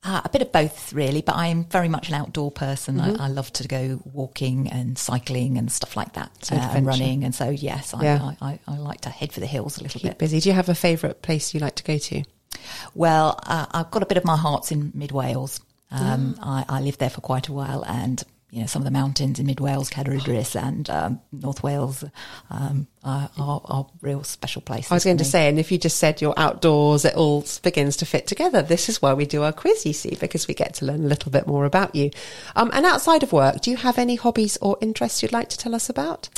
[0.05, 2.97] Uh, a bit of both, really, but I'm very much an outdoor person.
[2.97, 3.21] Mm-hmm.
[3.21, 6.85] I, I love to go walking and cycling and stuff like that, So uh, and
[6.85, 7.23] running.
[7.23, 8.33] And so, yes, I, Yeah.
[8.41, 10.19] I, I, like to head for the hills a little Keep bit.
[10.19, 10.41] busy.
[10.41, 12.25] Do you have a favourite place you like to go to?
[12.97, 15.61] Well, uh, I've got a bit of my heart's in mid Wales.
[15.93, 18.91] Um, I, I lived there for quite a while, and you know some of the
[18.91, 22.05] mountains in mid Wales, Cadair Idris and um, North Wales,
[22.51, 24.93] um, are, are, are real special places.
[24.93, 27.97] I was going to say, and if you just said you're outdoors, it all begins
[27.97, 28.61] to fit together.
[28.61, 31.09] This is why we do our quiz, you see, because we get to learn a
[31.09, 32.11] little bit more about you.
[32.55, 35.59] Um, and outside of work, do you have any hobbies or interests you'd like to
[35.59, 36.29] tell us about?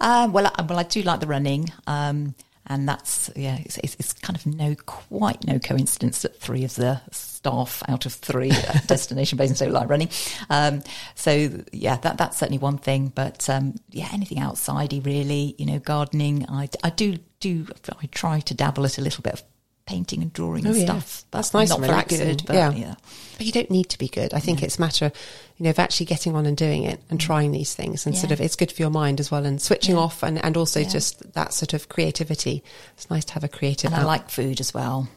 [0.00, 2.34] Um, well, I, well, I do like the running, um,
[2.72, 6.74] and that's yeah, it's, it's, it's kind of no quite no coincidence that three of
[6.76, 10.08] the staff out of three at Destination Basingstoke like running.
[10.48, 10.82] Um,
[11.14, 13.12] so yeah, that that's certainly one thing.
[13.14, 16.46] But um, yeah, anything outsidey really, you know, gardening.
[16.48, 17.66] I, I do do
[18.00, 19.42] I try to dabble at a little bit of
[19.86, 20.84] painting and drawing oh, and Oh, yeah.
[20.86, 21.24] stuff.
[21.30, 22.72] but That's nice Not very good, but Yeah.
[22.72, 22.94] yeah.
[23.36, 24.32] But you don't need to be good.
[24.34, 25.10] I think it's a matter,
[25.56, 27.22] you know, of actually getting on and doing it and mm.
[27.22, 29.96] trying these things and sort of, it's good for your mind as well and switching
[29.96, 30.02] Yeah.
[30.02, 30.88] off and, and also Yeah.
[30.88, 32.62] just that sort of creativity.
[32.96, 35.08] It's nice to have a creative And I like food as well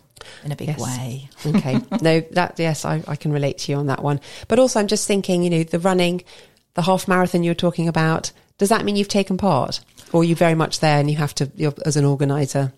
[0.44, 0.80] in a big Yes.
[0.80, 1.30] way.
[1.46, 1.80] okay.
[2.02, 4.20] No, that, yes, I, I can relate to you on that one.
[4.48, 6.24] But also, I'm just thinking, you know, the running,
[6.74, 9.82] the half marathon you were talking about, does that mean you've taken part?
[10.14, 12.72] Or are you very much there and you have to, you're, as an organizer?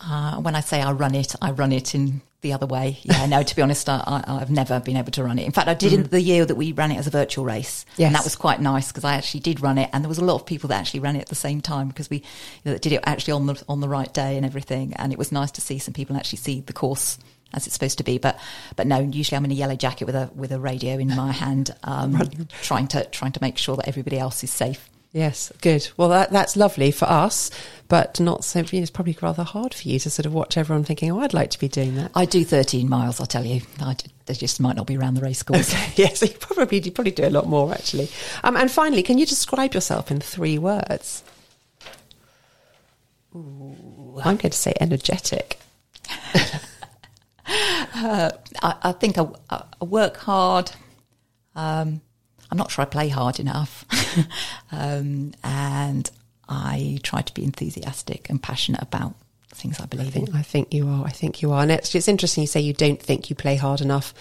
[0.00, 2.98] Uh, when I say I run it, I run it in the other way.
[3.02, 5.44] Yeah, no, to be honest, I, I've never been able to run it.
[5.44, 7.84] In fact, I did in the year that we ran it as a virtual race.
[7.96, 8.06] Yes.
[8.06, 10.24] And that was quite nice because I actually did run it and there was a
[10.24, 12.18] lot of people that actually ran it at the same time because we
[12.64, 14.92] you know, did it actually on the, on the right day and everything.
[14.94, 17.18] And it was nice to see some people actually see the course
[17.52, 18.18] as it's supposed to be.
[18.18, 18.38] But,
[18.76, 21.32] but no, usually I'm in a yellow jacket with a, with a radio in my
[21.32, 22.20] hand, um,
[22.62, 24.88] trying to, trying to make sure that everybody else is safe.
[25.12, 25.88] Yes, good.
[25.96, 27.50] Well, that, that's lovely for us,
[27.88, 31.10] but not so, it's probably rather hard for you to sort of watch everyone thinking,
[31.10, 32.10] oh, I'd like to be doing that.
[32.14, 33.62] I do 13 miles, I'll tell you.
[33.80, 35.72] I, they just might not be around the race course.
[35.96, 38.10] yes, you probably you probably do a lot more actually.
[38.44, 41.24] Um, and finally, can you describe yourself in three words?
[43.34, 45.58] I'm going to say energetic.
[47.46, 50.70] I, I think I, I I work hard.
[51.54, 52.02] Um,
[52.50, 53.84] I'm not sure I play hard enough,
[54.72, 56.10] um, and
[56.48, 59.14] I try to be enthusiastic and passionate about
[59.54, 60.36] things I I believe think, in.
[60.36, 61.04] I think you are.
[61.04, 61.62] I think you are.
[61.62, 64.14] And it's, it's interesting you say you don't think you play hard enough.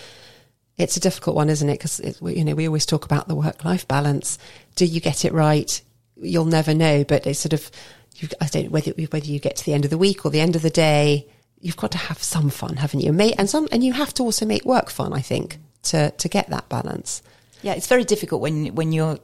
[0.77, 1.79] It's a difficult one, isn't it?
[1.79, 4.37] Because you know we always talk about the work-life balance.
[4.75, 5.81] Do you get it right?
[6.17, 7.03] You'll never know.
[7.03, 7.71] But it's sort of
[8.15, 10.31] you, I don't know whether whether you get to the end of the week or
[10.31, 11.27] the end of the day.
[11.59, 13.11] You've got to have some fun, haven't you?
[13.11, 15.13] And some, and you have to also make work fun.
[15.13, 17.23] I think to to get that balance.
[17.62, 19.17] Yeah, it's very difficult when when you're,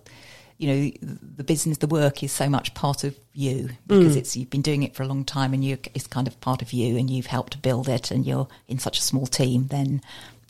[0.58, 0.92] you know,
[1.36, 4.84] the business, the work is so much part of you because it's you've been doing
[4.84, 7.28] it for a long time and you it's kind of part of you and you've
[7.28, 9.68] helped to build it and you're in such a small team.
[9.68, 10.02] Then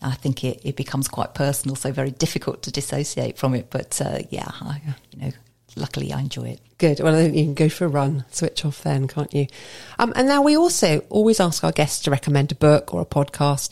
[0.02, 3.70] I think it, it becomes quite personal, so very difficult to dissociate from it.
[3.70, 5.32] But uh, yeah, I, you know,
[5.76, 6.60] luckily I enjoy it.
[6.78, 7.00] Good.
[7.00, 9.48] Well, then you can go for a run, switch off then, can't you?
[9.98, 13.06] Um, and now we also always ask our guests to recommend a book or a
[13.06, 13.72] podcast.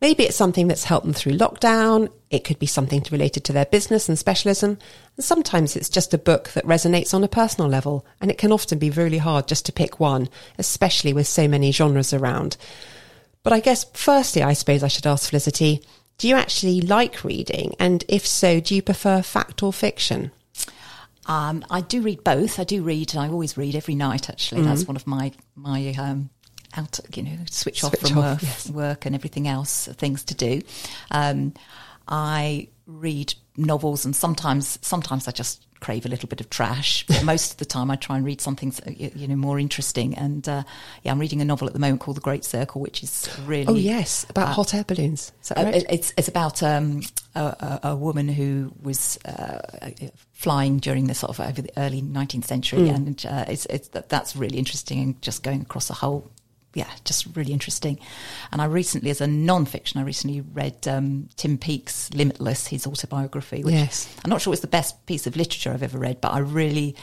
[0.00, 2.08] Maybe it's something that's helped them through lockdown.
[2.30, 4.78] It could be something related to their business and specialism.
[5.16, 8.06] And sometimes it's just a book that resonates on a personal level.
[8.20, 11.72] And it can often be really hard just to pick one, especially with so many
[11.72, 12.56] genres around.
[13.42, 15.82] But I guess, firstly, I suppose I should ask Felicity,
[16.18, 17.74] do you actually like reading?
[17.80, 20.30] And if so, do you prefer fact or fiction?
[21.26, 22.58] Um, I do read both.
[22.58, 23.14] I do read.
[23.14, 24.30] And I always read every night.
[24.30, 26.30] Actually, that's one of my my um,
[26.76, 27.00] out.
[27.14, 28.70] You know, switch, off from off, work, yes.
[28.70, 30.62] work and everything else, things to do.
[31.10, 31.54] Um,
[32.06, 37.06] I read novels, and sometimes sometimes I just crave a little bit of trash.
[37.06, 40.14] But most of the time, I try and read something you know more interesting.
[40.14, 40.62] And uh,
[41.02, 43.66] yeah, I'm reading a novel at the moment called The Great Circle, which is really
[43.66, 45.32] Oh, yes, about uh, hot air balloons.
[45.54, 45.72] Uh?
[45.88, 47.02] It's it's about um,
[47.34, 49.90] a, a, a woman who was uh,
[50.32, 54.08] flying during the sort of over the early 19th century, and uh, it's it's that,
[54.08, 56.30] that's really interesting and just going across the whole.
[56.74, 57.98] Yeah, just really interesting.
[58.52, 63.64] And I recently, as a non-fiction, I recently read um, Tim Peake's Limitless, his autobiography.
[63.64, 64.14] Which Yes.
[64.24, 66.94] I'm not sure it's the best piece of literature I've ever read, but I really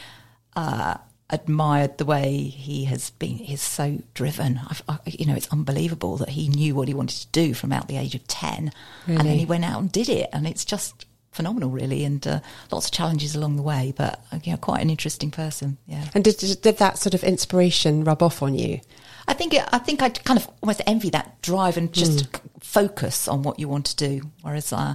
[0.54, 0.96] uh,
[1.30, 3.38] admired the way he has been.
[3.38, 4.60] He's so driven.
[4.68, 7.72] I've, I, you know, it's unbelievable that he knew what he wanted to do from
[7.72, 8.72] out the age of ten,
[9.06, 12.04] and then he went out and did it, and it's just phenomenal, really.
[12.04, 15.76] And uh, lots of challenges along the way, but uh, yeah, quite an interesting person.
[15.86, 16.08] Yeah.
[16.14, 18.80] and did, did that sort of inspiration rub off on you?
[19.28, 22.42] I think it, I think I kind of almost envy that drive and just c-
[22.60, 24.22] focus on what you want to do.
[24.42, 24.94] Whereas, uh,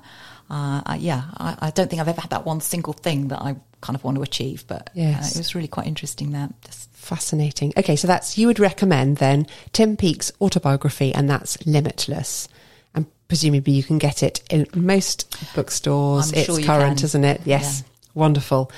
[0.50, 3.56] uh, yeah, I, I don't think I've ever had that one single thing that I
[3.82, 4.66] kind of want to achieve.
[4.68, 5.36] But Yes.
[5.36, 6.54] uh, it was really quite interesting that.
[6.64, 7.74] Just, Fascinating.
[7.78, 12.48] Okay, so that's you would recommend then Tim Peake's autobiography, and that's Limitless.
[12.94, 16.32] And presumably you can get it in most bookstores.
[16.32, 17.06] I'm it's sure current, can.
[17.06, 17.42] isn't it?
[17.46, 17.84] Yes.
[18.14, 18.72] Wonderful.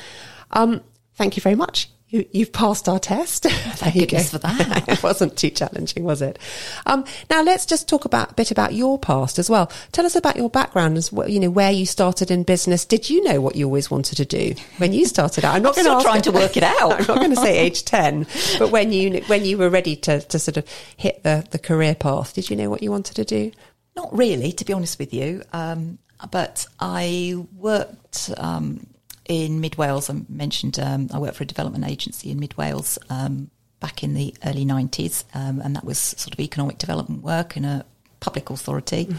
[0.52, 0.82] Um,
[1.16, 1.90] thank you very much.
[2.14, 3.44] You, you've passed our test.
[3.50, 4.88] Thank goodness for that.
[4.88, 6.38] it wasn't too challenging, was it?
[6.86, 9.72] Um, now let's just talk about a bit about your past as well.
[9.94, 11.28] Tell us about your background as well.
[11.28, 12.86] You know where you started in business.
[12.86, 15.56] Did you know what you always wanted to do when you started out?
[15.56, 16.92] I'm not I'm still trying to work it out.
[17.00, 18.28] I'm not going to say age ten,
[18.60, 21.96] but when you when you were ready to, to sort of hit the, the career
[21.96, 23.52] path, did you know what you wanted to do?
[23.96, 25.42] Not really, to be honest with you.
[25.52, 25.98] Um,
[26.30, 28.86] but I worked um,
[29.26, 30.10] in Mid Wales.
[30.10, 34.14] I mentioned um, I worked for a development agency in Mid Wales um, back in
[34.14, 37.86] the early 90s, um, and that was sort of economic development work in a
[38.20, 39.10] public authority.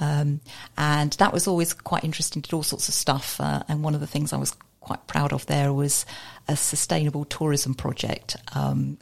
[0.00, 0.40] Um,
[0.76, 3.40] and that was always quite interesting, did all sorts of stuff.
[3.40, 6.04] Uh, and one of the things I was quite proud of there was
[6.48, 8.98] a sustainable tourism project um,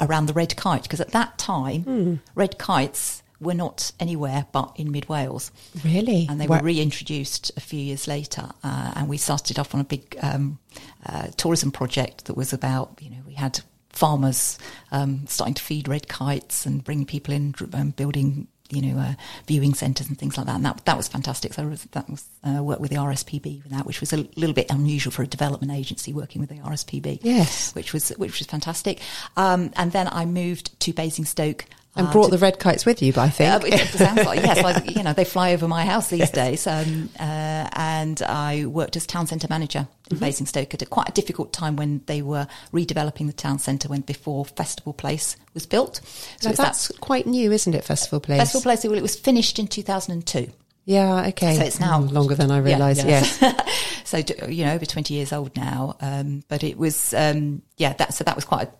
[0.00, 4.90] around the red kite, because at that time, red kites were not anywhere but in
[4.90, 5.50] mid Wales.
[5.84, 6.26] Really?
[6.28, 8.50] And they were reintroduced a few years later.
[8.62, 10.58] Uh, and we started off on a big um,
[11.06, 14.58] uh, tourism project that was about, you know, we had farmers
[14.92, 19.14] um, starting to feed red kites and bring people in, and building, you know, uh,
[19.46, 20.56] viewing centres and things like that.
[20.56, 21.54] And that, that was fantastic.
[21.54, 24.70] So that was uh, worked with the RSPB with that, which was a little bit
[24.70, 27.20] unusual for a development agency working with the RSPB.
[27.22, 27.74] Yes.
[27.74, 29.00] Which was, which was fantastic.
[29.36, 31.64] Um, and then I moved to Basingstoke.
[31.96, 33.50] And uh, brought to- the red kites with you, I think.
[33.50, 36.66] uh, it sounds like yes, like, you know they fly over my house these days.
[36.66, 40.24] Um, uh, and I worked as town centre manager in Mm-hmm.
[40.24, 44.00] Basingstoke at a quite a difficult time when they were redeveloping the town centre when
[44.00, 46.00] before Festival Place was built.
[46.40, 47.84] So it's that that's quite new, isn't it?
[47.84, 48.38] Festival Place.
[48.40, 48.84] Festival Place.
[48.84, 50.50] Well, it was finished in two thousand and two.
[50.86, 51.26] Yeah.
[51.28, 51.56] Okay.
[51.56, 53.00] So it's now- Mm, longer than I Yeah, realised.
[53.04, 53.22] yeah.
[53.40, 54.00] Yes.
[54.04, 54.16] so
[54.48, 58.24] you know over 20 years old now um, but it was um, yeah that so
[58.24, 58.72] that was quite a-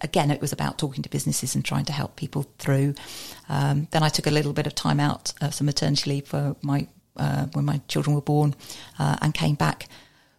[0.00, 2.94] again it was about talking to businesses and trying to help people through.
[3.48, 6.56] Um, then I took a little bit of time out uh, some maternity leave for
[6.62, 8.54] my uh, when my children were born
[8.98, 9.88] uh, and came back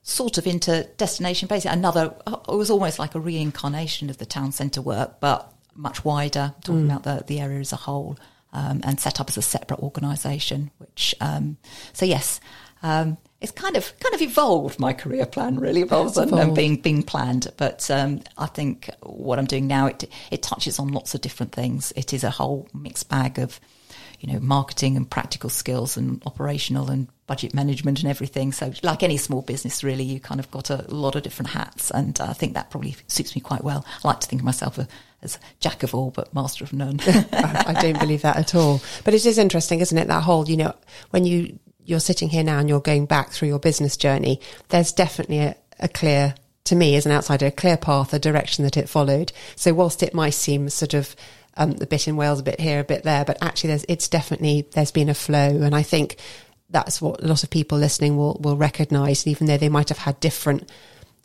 [0.03, 4.51] sort of into destination basically another it was almost like a reincarnation of the town
[4.51, 8.17] centre work but much wider talking about the, the area as a whole
[8.51, 11.55] um, and set up as a separate organisation which um,
[11.93, 12.39] so yes
[12.81, 16.55] um, it's kind of kind of evolved my career plan really rather than evolved.
[16.55, 17.51] being being planned.
[17.57, 21.51] But um, I think what I'm doing now it it touches on lots of different
[21.51, 21.91] things.
[21.95, 23.59] It is a whole mixed bag of
[24.19, 28.51] you know marketing and practical skills and operational and budget management and everything.
[28.51, 31.89] So like any small business, really, you kind of got a lot of different hats,
[31.89, 33.83] and I think that probably suits me quite well.
[34.03, 34.87] I like to think of myself a,
[35.23, 36.99] as jack of all but master of none.
[37.31, 38.81] I don't believe that at all.
[39.03, 40.07] But it is interesting, isn't it?
[40.07, 40.75] That whole, you know,
[41.09, 41.57] when you
[41.91, 44.39] you're sitting here now and you're going back through your business journey,
[44.69, 46.33] there's definitely a, a clear,
[46.63, 49.31] to me as an outsider, a clear path, a direction that it followed.
[49.55, 51.15] So whilst it might seem sort of
[51.57, 54.07] um, a bit in Wales, a bit here, a bit there, but actually, there's it's
[54.07, 56.15] definitely there's been a flow, and I think
[56.69, 59.97] that's what a lot of people listening will will recognise, even though they might have
[59.97, 60.71] had different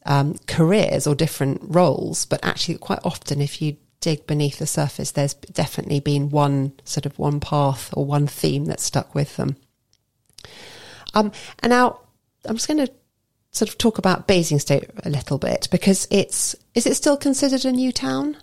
[0.05, 5.13] um, careers or different roles, but actually, quite often, if you dig beneath the surface,
[5.13, 9.57] there's definitely been one sort of one path or one theme that stuck with them.
[11.15, 12.01] Um, and now
[12.45, 12.93] I'm just going to
[13.53, 17.73] sort of talk about Basingstoke a little bit because it's is it still considered a
[17.73, 18.37] new town?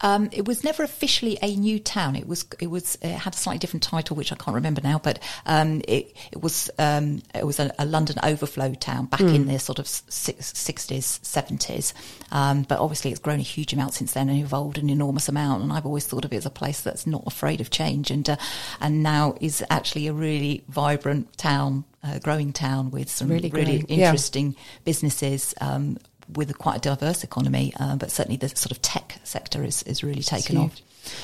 [0.00, 2.16] Um, it was never officially a new town.
[2.16, 4.98] It was it was it had a slightly different title, which I can't remember now.
[4.98, 9.46] But um, it it was um, it was a, a London overflow town back in
[9.46, 11.94] the sort of sixties seventies.
[12.30, 15.62] Um, but obviously, it's grown a huge amount since then and evolved an enormous amount.
[15.62, 18.28] And I've always thought of it as a place that's not afraid of change, and
[18.28, 18.36] uh,
[18.80, 23.78] and now is actually a really vibrant town, uh, growing town with some Really really,
[23.80, 24.06] growing, yeah.
[24.06, 25.54] interesting businesses.
[25.60, 25.98] Um,
[26.34, 29.82] with a quite a diverse economy, uh, but certainly the sort of tech sector is,
[29.84, 30.80] is really taken off.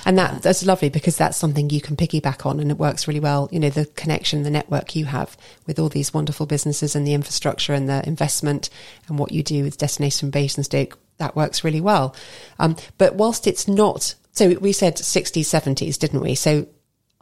[0.06, 3.20] And that that's lovely because that's something you can piggyback on and it works really
[3.20, 3.48] well.
[3.52, 5.36] You know, the connection, the network you have
[5.66, 8.70] with all these wonderful businesses and the infrastructure and the investment
[9.08, 12.14] and what you do with Destination Basingstoke, that works really well.
[12.58, 16.34] Um, but whilst it's not, so we said 60s, 70s, didn't we?
[16.34, 16.66] So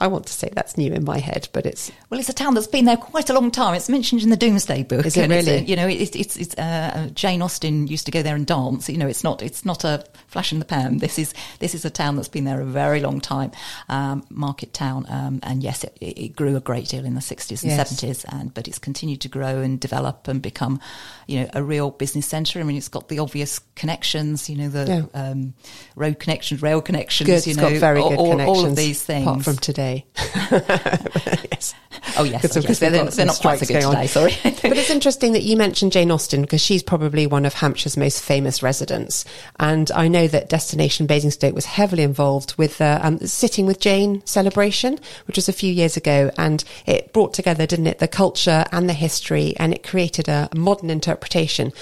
[0.03, 2.55] I want to say that's new in my head, but it's Well, it's a town
[2.55, 3.75] that's been there quite a long time.
[3.75, 5.07] It's mentioned in the Domesday Book.
[5.07, 5.65] Is it and it's a- really?
[5.67, 8.89] you know, it's, it's, it's uh, Jane Austen used to go there and dance.
[8.89, 10.99] You know, it's not it's not a flash in the pan.
[10.99, 13.53] This is this is a town that's been there a very long time,
[13.89, 15.07] um, market town.
[15.09, 17.79] Um, and yes, it, it grew a great deal in the sixties and Yes.
[17.89, 20.81] seventies, and but it's continued to grow and develop and become,
[21.29, 22.59] you know, a real business centre.
[22.59, 24.51] I mean, it's got the obvious connections.
[24.51, 24.85] You know, the
[25.15, 25.21] Yeah.
[25.31, 25.55] um,
[25.97, 27.27] road connections, rail connections.
[27.27, 27.47] good.
[27.47, 28.59] You It's know, got very all, good connections.
[28.59, 29.27] all of these things.
[29.27, 29.92] Apart from today.
[30.17, 31.75] yes.
[32.17, 32.79] Oh yes, oh, yes.
[32.79, 33.93] they're, they're, not quite so good going on.
[33.93, 34.07] today.
[34.07, 37.97] Sorry, but it's interesting that you mentioned Jane Austen because she's probably one of Hampshire's
[37.97, 39.25] most famous residents.
[39.61, 44.25] And I know that Destination Basingstoke was heavily involved with the um, Sitting with Jane
[44.27, 46.31] celebration, which was a few years ago.
[46.37, 50.49] And it brought together, didn't it, the culture and the history, and it created a
[50.55, 51.73] modern interpretation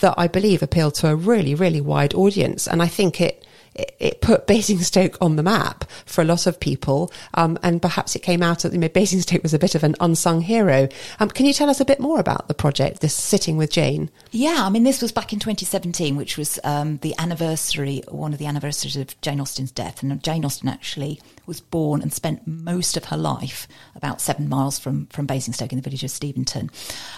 [0.00, 2.66] that I believe appealed to a really, really wide audience.
[2.66, 3.44] And I think it
[3.74, 8.16] it, it put Basingstoke on the map for a lot of people, um, and perhaps
[8.16, 10.88] it came out that you know, Basingstoke was a bit of an unsung hero.
[11.18, 14.10] Um, can you tell us a bit more about the project, this sitting with Jane?
[14.30, 18.38] Yeah, I mean, this was back in 2017, which was um, the anniversary, one of
[18.38, 20.02] the anniversaries of Jane Austen's death.
[20.02, 23.66] And Jane Austen actually was born and spent most of her life
[23.96, 26.70] about seven miles from, from Basingstoke in the village of Steventon.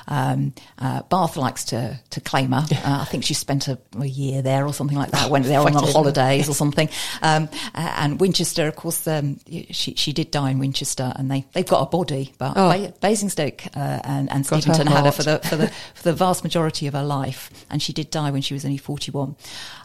[0.09, 2.67] Um, uh, Bath likes to, to claim her.
[2.85, 5.61] Uh, I think she spent a, a year there or something like that, went there
[5.77, 5.97] on a-
[6.43, 6.89] holidays or something.
[7.23, 9.39] Um, and Winchester, of course, um,
[9.71, 12.71] she, she did die in Winchester and they, they've got a body, but Oh.
[12.71, 16.03] Ba- Basingstoke uh, and, and Got her Steventon had her for the, for the for
[16.03, 19.11] the vast majority of her life, and she did die when she was only forty
[19.11, 19.37] one.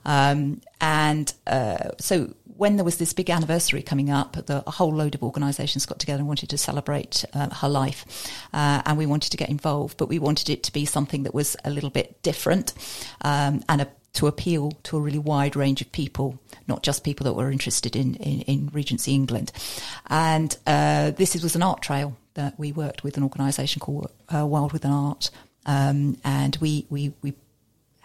[0.05, 4.93] Um, and uh, so when there was this big anniversary coming up, the, a whole
[4.95, 8.05] load of organisations got together and wanted to celebrate uh, her life,
[8.53, 11.33] uh, and we wanted to get involved, but we wanted it to be something that
[11.33, 12.73] was a little bit different
[13.21, 17.23] um, and a, to appeal to a really wide range of people, not just people
[17.25, 19.51] that were interested in, in, in Regency England.
[20.07, 24.11] And uh, this is, was an art trail that we worked with an organisation called
[24.33, 25.29] uh, Wild with an Art,
[25.65, 27.33] um, and we we we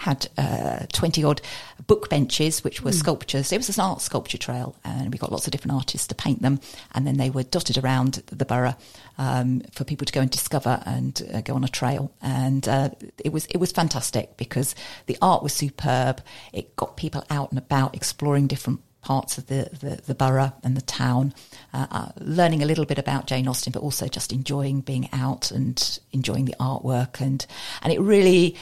[0.03, 1.41] had uh, 20 odd
[1.87, 3.53] book benches, which were sculptures.
[3.53, 6.43] It was an art sculpture trail, and we got lots of different artists to paint
[6.43, 6.61] them.
[6.93, 8.75] And then they were dotted around the borough
[9.17, 12.13] um, for people to go and discover and uh, go on a trail.
[12.21, 12.91] And uh,
[13.25, 14.75] it was it was fantastic because
[15.07, 16.21] the art was superb.
[16.53, 20.77] It got people out and about exploring different parts of the, the, the borough and
[20.77, 21.35] the town,
[21.75, 25.51] uh, uh, learning a little bit about Jane Austen, but also just enjoying being out
[25.51, 27.21] and enjoying the artwork.
[27.21, 27.45] And,
[27.83, 28.57] and it really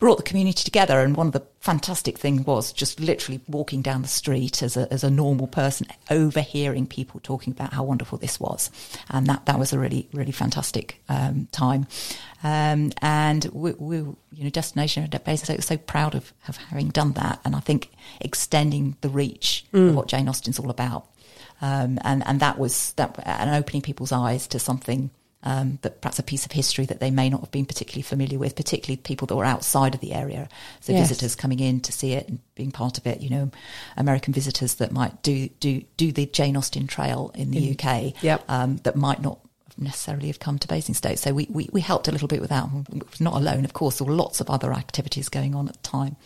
[0.00, 1.00] brought the community together.
[1.00, 4.92] And one of the fantastic things was just literally walking down the street as a,
[4.92, 8.70] as a normal person, overhearing people talking about how wonderful this was.
[9.10, 11.86] And that, that was a really, really fantastic um, time.
[12.42, 16.88] Um, and we, we, you know, Destination at Basingstoke was so proud of, of having
[16.88, 17.38] done that.
[17.44, 17.90] And I think
[18.20, 21.06] extending the reach of what Jane Austen's all about.
[21.62, 25.10] Um, and, and that was that, and opening people's eyes to something
[25.42, 28.38] um, that perhaps a piece of history that they may not have been particularly familiar
[28.38, 30.48] with, particularly people that were outside of the area.
[30.80, 31.08] So Yes.
[31.08, 33.20] visitors coming in to see it and being part of it.
[33.20, 33.50] You know,
[33.96, 38.14] American visitors that might do do do the Jane Austen Trail in the UK.
[38.22, 38.44] Yep.
[38.48, 39.38] Um, that might not
[39.78, 41.16] necessarily have come to Basingstoke.
[41.16, 42.68] So we, we, we helped a little bit with that.
[43.18, 43.98] Not alone, of course.
[43.98, 46.16] There were lots of other activities going on at the time.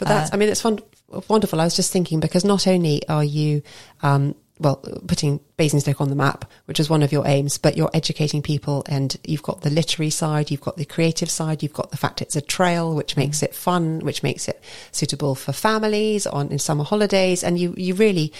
[0.00, 0.80] But that's, I mean, it's fun,
[1.28, 1.60] wonderful.
[1.60, 3.62] I was just thinking because not only are you,
[4.02, 7.90] um, well, putting Basingstoke on the map, which is one of your aims, but you're
[7.94, 11.90] educating people and you've got the literary side, you've got the creative side, you've got
[11.90, 16.26] the fact it's a trail, which makes it fun, which makes it suitable for families
[16.26, 17.44] on in summer holidays.
[17.44, 18.32] And you, you really,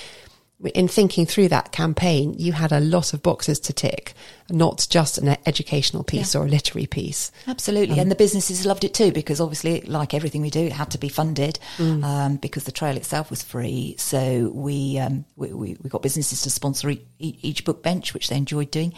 [0.75, 4.15] in thinking through that campaign, you had a lot of boxes to tick,
[4.51, 7.31] not just an educational piece or a literary piece.
[7.47, 8.01] Absolutely.
[8.01, 10.99] and the businesses loved it too, because obviously, like everything we do, it had to
[10.99, 13.95] be funded um, because the trail itself was free.
[13.99, 18.13] So we, um, we, we, we got businesses to sponsor e- e- each book bench,
[18.13, 18.95] which they enjoyed doing.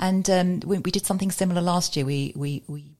[0.00, 2.04] And um, we, we did something similar last year.
[2.04, 2.93] We, we, we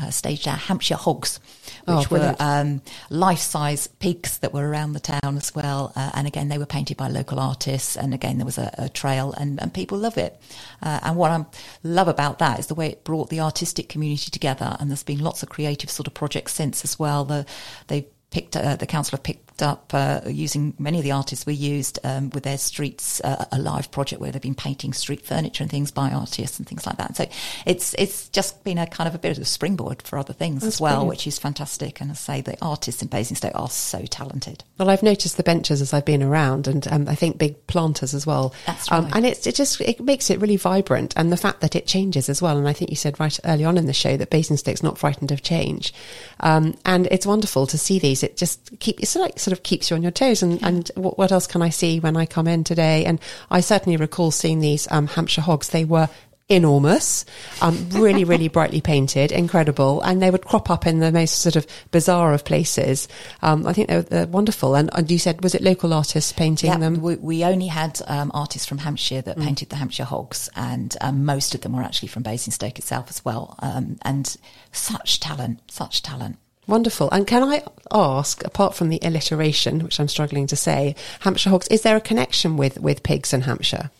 [0.00, 1.40] uh, staged our Hampshire Hogs,
[1.86, 5.92] Oh, which were um, life-size pigs that were around the town as well.
[5.96, 7.96] Uh, and again, they were painted by local artists.
[7.96, 10.40] And again, there was a, a trail, and, and people love it.
[10.82, 11.44] Uh, and what I
[11.82, 14.76] love about that is the way it brought the artistic community together.
[14.78, 17.24] And there's been lots of creative sort of projects since as well.
[17.24, 17.46] The,
[17.86, 21.54] they picked uh, the council have picked up uh, using many of the artists we
[21.54, 25.70] used um, with their streets uh, alive project where they've been painting street furniture and
[25.70, 27.26] things by artists and things like that so
[27.66, 30.64] it's it's just been a kind of a bit of a springboard for other things
[30.64, 31.08] as well brilliant.
[31.08, 35.02] which is fantastic and I say the artists in Basingstoke are so talented Well, I've
[35.02, 38.54] noticed the benches as I've been around, and um, I think big planters as well.
[38.66, 39.16] That's Um, right.
[39.16, 42.28] and it's it just it makes it really vibrant, and the fact that it changes
[42.28, 42.56] as well.
[42.56, 45.30] And I think you said right early on in the show that Basingstoke's not frightened
[45.32, 45.92] of change,
[46.40, 48.22] um, and it's wonderful to see these.
[48.22, 50.42] It just keep it's like sort of keeps you on your toes.
[50.42, 53.04] And and what, what else can I see when I come in today?
[53.04, 53.20] And
[53.50, 55.70] I certainly recall seeing these um, Hampshire hogs.
[55.70, 56.08] They were
[56.50, 57.24] enormous,
[57.62, 61.56] um, really, really brightly painted, incredible, and they would crop up in the most sort
[61.56, 63.08] of bizarre of places.
[63.40, 64.74] Um, I think they're, they're wonderful.
[64.74, 66.96] And, and you said, was it local artists painting Yeah, them?
[66.98, 67.00] Mm.
[67.00, 71.24] we, we only had um, artists from Hampshire that painted the Hampshire hogs, and um,
[71.24, 73.54] most of them were actually from Basingstoke itself as well.
[73.60, 74.36] Um, and
[74.72, 76.36] such talent, such talent.
[76.70, 77.10] Wonderful.
[77.10, 81.66] And can I ask, apart from the alliteration, which I'm struggling to say, Hampshire hogs,
[81.66, 83.90] is there a connection with, with pigs in Hampshire?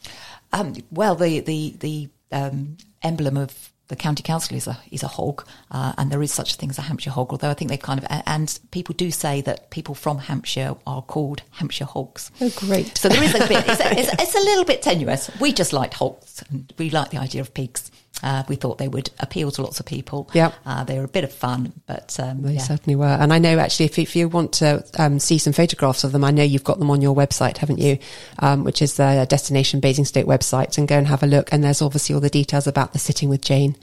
[0.52, 5.08] Um, well, the the the um, emblem of the county council is a is a
[5.08, 7.30] hog, uh, and there is such a thing as a Hampshire hog.
[7.30, 11.02] Although I think they've kind of and people do say that people from Hampshire are
[11.02, 12.30] called Hampshire hogs.
[12.40, 12.96] Oh, great.
[12.96, 13.64] So there is a bit.
[13.68, 15.30] It's a, it's, it's a little bit tenuous.
[15.40, 17.90] We just liked hogs, and we like the idea of pigs.
[18.22, 20.28] Uh, we thought they would appeal to lots of people.
[20.34, 20.54] Yep.
[20.66, 22.60] uh, they were a bit of fun, but um, They yeah.
[22.60, 23.06] certainly were.
[23.06, 26.22] And I know actually, if, if you want to um, see some photographs of them,
[26.22, 27.98] I know you've got them on your website, haven't you?
[28.40, 31.50] Um, which is the Destination Basingstoke website, and go and have a look.
[31.50, 33.74] And there's obviously all the details about the Sitting with Jane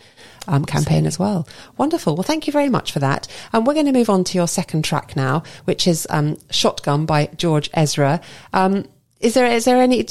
[0.47, 1.47] um, campaign as well.
[1.77, 2.15] Wonderful.
[2.15, 3.27] Well, thank you very much for that.
[3.53, 7.07] And we're going to move on to your second track now, which is um, Shotgun
[7.07, 8.21] by George Ezra.
[8.53, 8.85] Um,
[9.19, 10.05] is there is there any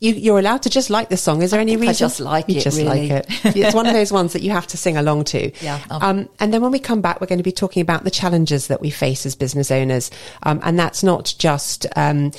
[0.00, 1.42] you, you're allowed to just like the song?
[1.42, 3.08] Is there any think I just like you it, just really.
[3.08, 3.26] like it?
[3.56, 5.52] it's one of those ones that you have to sing along to.
[5.62, 5.80] Yeah.
[5.90, 8.66] Um, and then when we come back, we're going to be talking about the challenges
[8.66, 10.10] that we face as business owners.
[10.42, 12.32] Um, and that's not just um,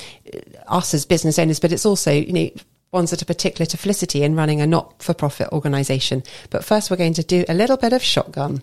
[0.66, 2.50] us as business owners, but it's also, you know,
[2.92, 6.22] ones that are particular to Felicity in running a not for profit organisation.
[6.50, 8.62] But first, we're going to do a little bit of shotgun.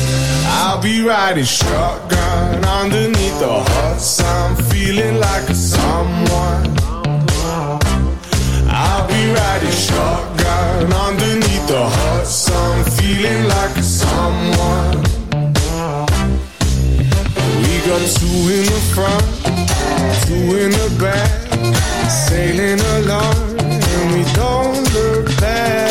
[0.63, 6.77] I'll be riding shotgun underneath the hot sun, feeling like a someone.
[8.69, 14.97] I'll be riding shotgun underneath the hot sun, feeling like a someone.
[17.63, 19.25] We got two in the front,
[20.27, 21.31] two in the back,
[22.07, 25.90] sailing along, and we don't look back.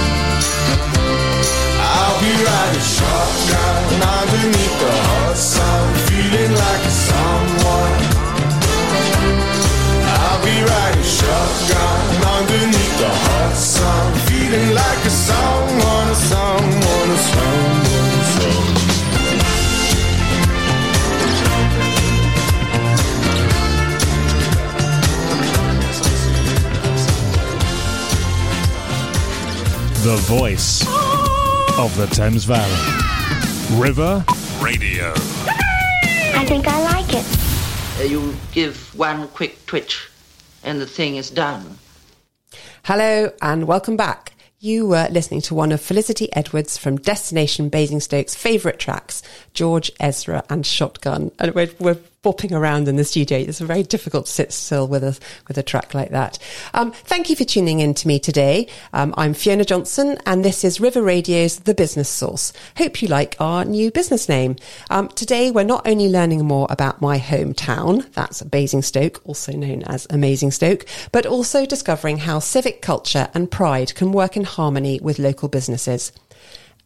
[2.81, 7.93] Shotgun underneath the hot sun, feeling like someone.
[10.17, 12.01] I'll be riding shotgun
[12.37, 18.81] underneath the hot sun, feeling like a someone, a someone, a someone, a someone.
[30.03, 30.81] The voice
[31.77, 33.81] of the Thames Valley.
[33.81, 34.25] River
[34.61, 35.13] Radio.
[35.15, 37.25] I think I like it.
[37.99, 40.09] Uh, you give one quick twitch
[40.63, 41.77] and the thing is done.
[42.83, 44.33] Hello and welcome back.
[44.59, 50.43] You were listening to one of Felicity Edwards from Destination Basingstoke's favourite tracks, George Ezra
[50.49, 51.31] and Shotgun.
[51.39, 53.39] And we're, we're bopping around in the studio.
[53.39, 55.17] It's very difficult to sit still with a,
[55.47, 56.37] with a track like that.
[56.75, 58.67] Um, thank you for tuning in to me today.
[58.93, 62.53] Um, I'm Fiona Johnson and this is River Radio's The Business Source.
[62.77, 64.55] Hope you like our new business name.
[64.91, 70.05] Um, today we're not only learning more about my hometown, that's Basingstoke, also known as
[70.11, 75.17] Amazing Stoke, but also discovering how civic culture and pride can work in harmony with
[75.17, 76.11] local businesses.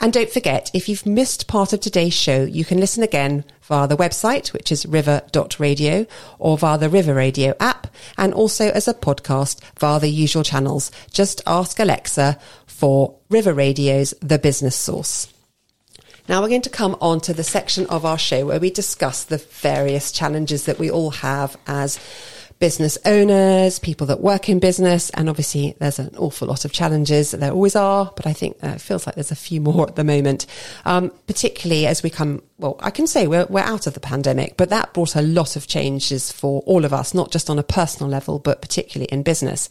[0.02, 3.88] And don't forget, if you've missed part of today's show, you can listen again via
[3.88, 6.06] the website, which is river.radio,
[6.38, 7.88] or via the River Radio app,
[8.18, 10.91] and also as a podcast via the usual channels.
[11.12, 15.34] Just ask Alexa for River Radio's The Business Source.
[16.28, 19.24] Now we're going to come on to the section of our show where we discuss
[19.24, 22.00] the various challenges that we all have as
[22.60, 27.32] business owners, people that work in business, and obviously there's an awful lot of challenges.
[27.32, 29.95] There always are, but I think uh, it feels like there's a few more at
[29.95, 30.45] the moment.
[30.86, 34.58] Um, particularly as we come, well, I can say we're we're out of the pandemic,
[34.58, 37.64] but that brought a lot of changes for all of us, not just on a
[37.64, 39.70] personal level, but particularly in business.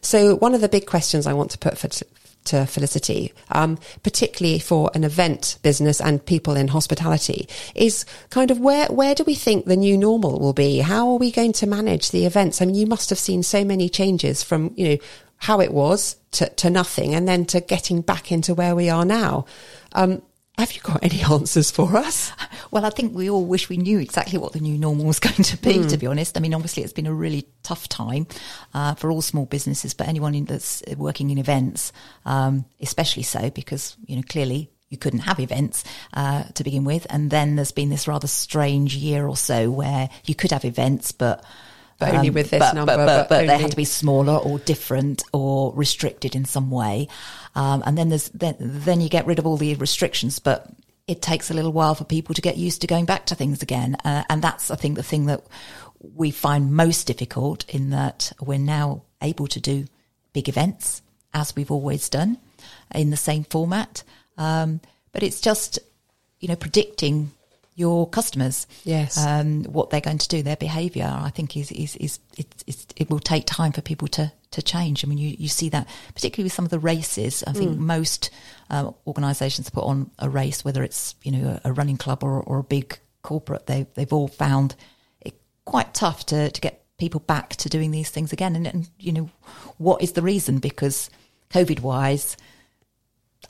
[0.00, 2.06] So one of the big questions I want to put for t-
[2.44, 8.60] to Felicity, um, particularly for an event business and people in hospitality, is kind of
[8.60, 10.78] where where do we think the new normal will be?
[10.78, 12.60] How are we going to manage the events?
[12.60, 14.98] I mean, you must have seen so many changes from you know
[15.38, 19.04] how it was to, to nothing, and then to getting back into where we are
[19.04, 19.46] now.
[19.92, 20.22] Um,
[20.58, 22.32] have you got any answers for us?
[22.70, 25.42] Well, I think we all wish we knew exactly what the new normal was going
[25.42, 26.36] to be, to be honest.
[26.36, 28.26] I mean, obviously, it's been a really tough time
[28.72, 31.92] uh, for all small businesses, but anyone in, that's working in events,
[32.24, 35.82] um, especially so, because, you know, clearly you couldn't have events
[36.12, 37.06] uh, to begin with.
[37.10, 41.10] And then there's been this rather strange year or so where you could have events,
[41.10, 41.44] but
[41.98, 44.60] But only with this but, number, But, but but, they had to be smaller or
[44.60, 47.08] different or restricted in some way.
[47.54, 50.68] Um, and then there's then, then you get rid of all the restrictions, but
[51.06, 53.62] it takes a little while for people to get used to going back to things
[53.62, 53.96] again.
[54.04, 55.44] Uh, and that's, I think, the thing that
[56.00, 59.86] we find most difficult in that we're now able to do
[60.32, 61.02] big events
[61.32, 62.38] as we've always done
[62.94, 64.02] in the same format.
[64.36, 64.80] Um,
[65.12, 65.78] but it's just,
[66.40, 67.32] you know, predicting
[67.74, 68.66] your customers.
[68.84, 69.18] Yes.
[69.18, 73.10] Um, what they're going to do, their behaviour, I think is, is, is, it, it
[73.10, 75.04] will take time for people to, to change.
[75.04, 77.44] I mean, you, you see that particularly with some of the races.
[77.46, 78.30] I think most
[78.70, 82.42] um, organisations put on a race, whether it's, you know, a, a running club or,
[82.42, 84.74] or a big corporate, they, they've all found
[85.20, 85.34] it
[85.64, 88.56] quite tough to, to get people back to doing these things again.
[88.56, 89.30] And, and you know,
[89.78, 90.58] what is the reason?
[90.58, 91.10] Because
[91.50, 92.36] COVID wise,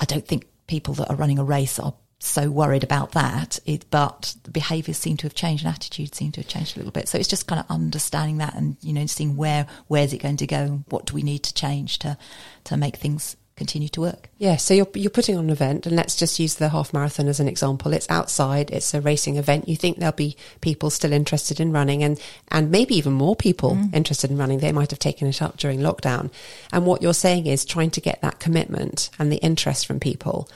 [0.00, 1.94] I don't think people that are running a race are
[2.26, 3.58] so worried about that.
[3.66, 6.80] It, but the behaviours seem to have changed and attitudes seem to have changed a
[6.80, 7.08] little bit.
[7.08, 10.38] So it's just kind of understanding that and, you know, seeing where, where's it going
[10.38, 12.16] to go and what do we need to change to,
[12.64, 14.28] to make things continue to work.
[14.38, 17.28] Yeah, so you're you're putting on an event, and let's just use the half marathon
[17.28, 17.92] as an example.
[17.92, 19.68] It's outside, it's a racing event.
[19.68, 23.72] You think there'll be people still interested in running, and and maybe even more people
[23.72, 23.94] mm.
[23.94, 24.58] interested in running.
[24.58, 26.30] They might have taken it up during lockdown.
[26.72, 30.48] And what you're saying is trying to get that commitment and the interest from people.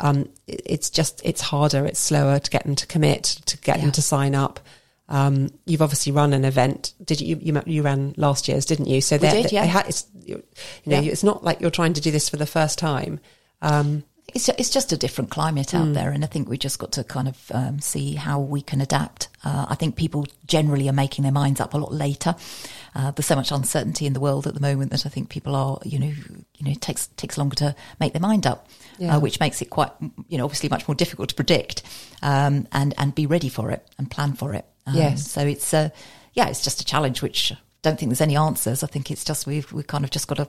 [0.00, 3.76] Um, it- it's just it's harder, it's slower to get them to commit, to get
[3.76, 3.82] Yeah.
[3.82, 4.60] them to sign up.
[5.08, 6.92] Um, you've obviously run an event.
[7.04, 7.62] Did you, you?
[7.64, 9.00] You ran last year's, didn't you?
[9.00, 9.62] So they- did, yeah.
[9.62, 10.42] they had- it's, you
[10.84, 11.12] know, Yeah.
[11.12, 13.20] it's not like you're trying to do this for the first time.
[13.62, 14.02] Um,
[14.34, 17.04] It's, it's just a different climate out there, and I think we just got to
[17.04, 19.28] kind of um, see how we can adapt.
[19.44, 22.34] Uh, I think people generally are making their minds up a lot later.
[22.92, 25.54] Uh, there's so much uncertainty in the world at the moment that I think people
[25.54, 26.12] are, you know,
[26.58, 28.66] you know, it takes takes longer to make their mind up,
[28.98, 29.16] Yeah.
[29.16, 29.90] uh, which makes it quite,
[30.28, 31.82] you know, obviously much more difficult to predict
[32.22, 34.64] um, and and be ready for it and plan for it.
[34.86, 35.30] Um, Yes.
[35.30, 35.90] So it's uh,
[36.34, 38.82] yeah, it's just a challenge which I don't think there's any answers.
[38.82, 40.48] I think it's just we've we kind of just got to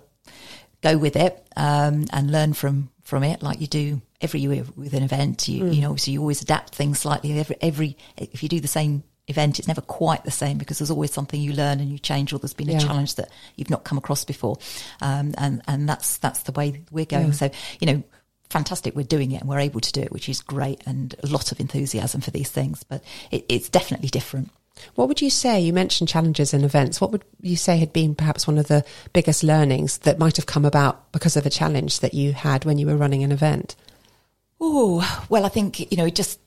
[0.82, 4.94] go with it um, and learn from from it, like you do every year with
[4.94, 5.48] an event.
[5.48, 7.40] You, you know, obviously you always adapt things slightly.
[7.40, 10.92] Every every if you do the same event, it's never quite the same because there's
[10.92, 12.78] always something you learn and you change, or there's been Yeah.
[12.78, 14.58] a challenge that you've not come across before,
[15.02, 17.28] um, and and that's that's the way we're going.
[17.28, 17.32] Yeah.
[17.32, 18.04] So you know.
[18.50, 21.28] Fantastic, we're doing it and we're able to do it, which is great, and a
[21.28, 22.84] lot of enthusiasm for these things.
[22.84, 24.52] But it, it's definitely different.
[24.96, 25.60] What would you say?
[25.60, 27.02] You mentioned challenges and events.
[27.02, 30.46] What would you say had been perhaps one of the biggest learnings that might have
[30.46, 33.76] come about because of a challenge that you had when you were running an event?
[34.60, 36.40] Oh well, I think you know, it just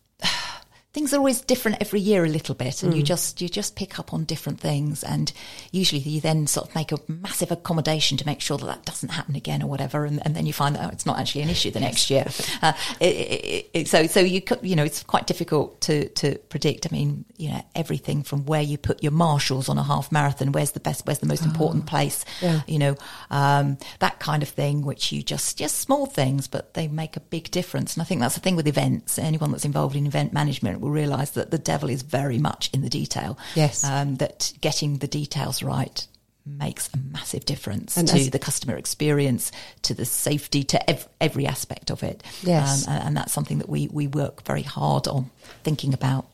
[0.92, 3.98] things are always different every year a little bit, and you just you just pick
[3.98, 5.32] up on different things, and
[5.70, 9.10] usually you then sort of make a massive accommodation to make sure that that doesn't
[9.10, 11.50] happen again or whatever, and, and then you find that oh, it's not actually an
[11.50, 12.26] issue the next year.
[12.62, 16.86] Uh, it, it, it, so so you you know it's quite difficult to to predict.
[16.90, 20.52] I mean, you know everything from where you put your marshals on a half marathon,
[20.52, 22.60] where's the best, where's the most important place, yeah.
[22.66, 22.96] you know,
[23.30, 27.20] um, that kind of thing, which you just, just small things, but they make a
[27.20, 27.94] big difference.
[27.94, 29.18] And I think that's the thing with events.
[29.18, 32.82] Anyone that's involved in event management will realize that the devil is very much in
[32.82, 33.38] the detail.
[33.54, 33.84] Yes.
[33.84, 36.06] Um, that getting the details right
[36.46, 39.52] makes a massive difference And to the customer experience,
[39.82, 42.22] to the safety, to ev- every aspect of it.
[42.42, 42.88] Yes.
[42.88, 45.30] Um, and, and that's something that we, we work very hard on
[45.62, 46.26] thinking about.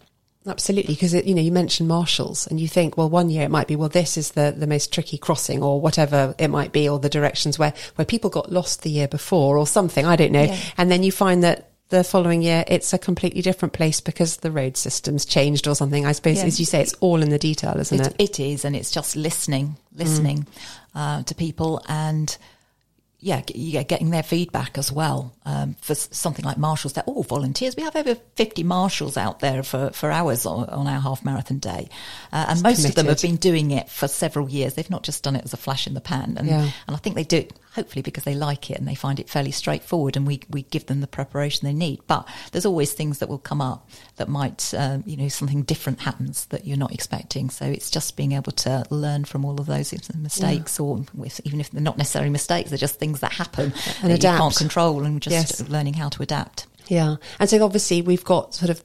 [0.49, 3.66] Absolutely, because you know you mentioned marshals, and you think, well, one year it might
[3.66, 7.01] be, well, this is the the most tricky crossing, or whatever it might be, or
[7.01, 10.07] the directions where where people got lost the year before, or something.
[10.07, 10.44] I don't know.
[10.44, 10.57] Yeah.
[10.78, 14.51] And then you find that the following year it's a completely different place because the
[14.51, 16.05] road system's changed or something.
[16.05, 16.47] I suppose, Yeah.
[16.47, 18.07] as you say, it's all in the detail, isn't it?
[18.18, 20.47] It, it is, and it's just listening, listening
[20.95, 22.37] uh, to people, and
[23.18, 25.32] yeah, getting their feedback as well.
[25.45, 27.74] Um, for something like marshals, they're all volunteers.
[27.74, 31.59] We have over fifty marshals out there for, for hours on, on our half marathon
[31.59, 31.89] day,
[32.32, 34.74] uh, and most of them have been doing it for several years.
[34.74, 36.70] They've not just done it as a flash in the pan, and Yeah.
[36.87, 37.47] and I think they do
[37.77, 40.87] hopefully because they like it and they find it fairly straightforward, and we we give
[40.87, 42.01] them the preparation they need.
[42.09, 46.01] But there's always things that will come up that might, um, you know, something different
[46.01, 47.51] happens that you're not expecting.
[47.51, 51.61] So it's just being able to learn from all of those mistakes, or with, even
[51.61, 53.72] if they're not necessarily mistakes, they're just things that happen
[54.03, 55.68] And that you can't control, and just Yes.
[55.68, 56.66] learning how to adapt.
[56.89, 57.16] Yeah.
[57.41, 58.84] And so obviously we've got sort of,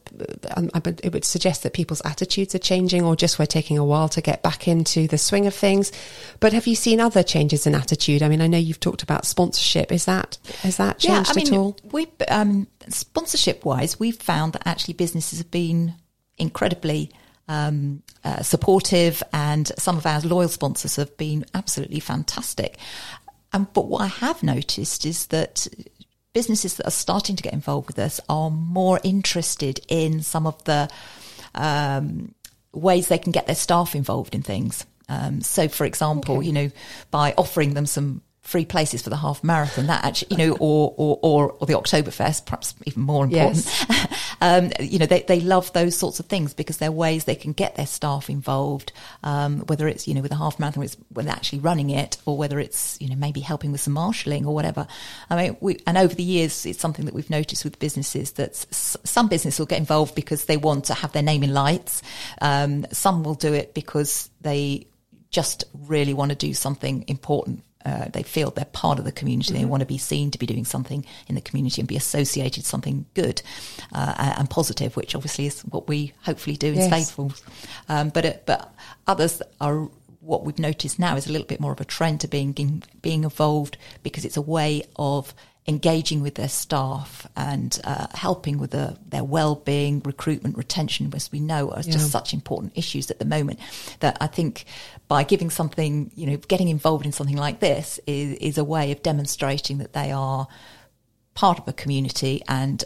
[0.56, 3.78] um, I would- it would suggest that people's attitudes are changing or just we're taking
[3.78, 5.92] a while to get back into the swing of things.
[6.40, 8.24] But have you seen other changes in attitude?
[8.24, 9.92] I mean, I know you've talked about sponsorship.
[9.92, 11.78] Is that, has that changed yeah, I mean, at all?
[11.92, 15.94] We um, sponsorship wise, we've found that actually businesses have been
[16.38, 17.12] incredibly
[17.48, 22.78] um, uh, supportive, and some of our loyal sponsors have been absolutely fantastic.
[23.54, 25.68] Um, but what I have noticed is that
[26.34, 30.64] businesses that are starting to get involved with us are more interested in some of
[30.64, 30.90] the
[31.56, 32.34] um,
[32.74, 34.86] ways they can get their staff involved in things.
[35.10, 36.72] Um, so, for example, you know,
[37.10, 40.94] by offering them some free places for the half marathon, that actually, you know, or
[40.98, 43.86] or or, or the Oktoberfest, perhaps even more important.
[44.42, 47.54] um, you know, they they love those sorts of things because they're ways they can
[47.54, 48.92] get their staff involved.
[49.24, 52.18] Um, whether it's you know with a half marathon, it's when they're actually running it,
[52.26, 54.88] or whether it's you know maybe helping with some marshalling or whatever.
[55.30, 58.52] I mean, we and over the years, it's something that we've noticed with businesses that
[58.52, 62.02] s- some businesses will get involved because they want to have their name in lights.
[62.42, 64.88] Um, some will do it because they
[65.30, 67.64] just really want to do something important.
[67.86, 69.54] Uh, they feel they're part of the community.
[69.54, 72.60] They want to be seen to be doing something in the community and be associated
[72.60, 73.42] with something good
[73.94, 76.90] uh, and positive, which obviously is what we hopefully do in Yes.
[76.90, 77.44] Faithfuls.
[77.90, 78.74] Um, but it, but
[79.08, 79.90] others are
[80.22, 83.24] what we've noticed now is a little bit more of a trend to being being
[83.24, 85.34] involved because it's a way of
[85.68, 91.40] engaging with their staff and uh, helping with the, their well-being, recruitment, retention, as we
[91.40, 91.94] know are Yeah.
[91.94, 93.60] just such important issues at the moment.
[94.00, 94.66] That I think
[95.08, 98.92] by giving something, you know, getting involved in something like this is, is a way
[98.92, 100.48] of demonstrating that they are
[101.36, 102.84] part of a community and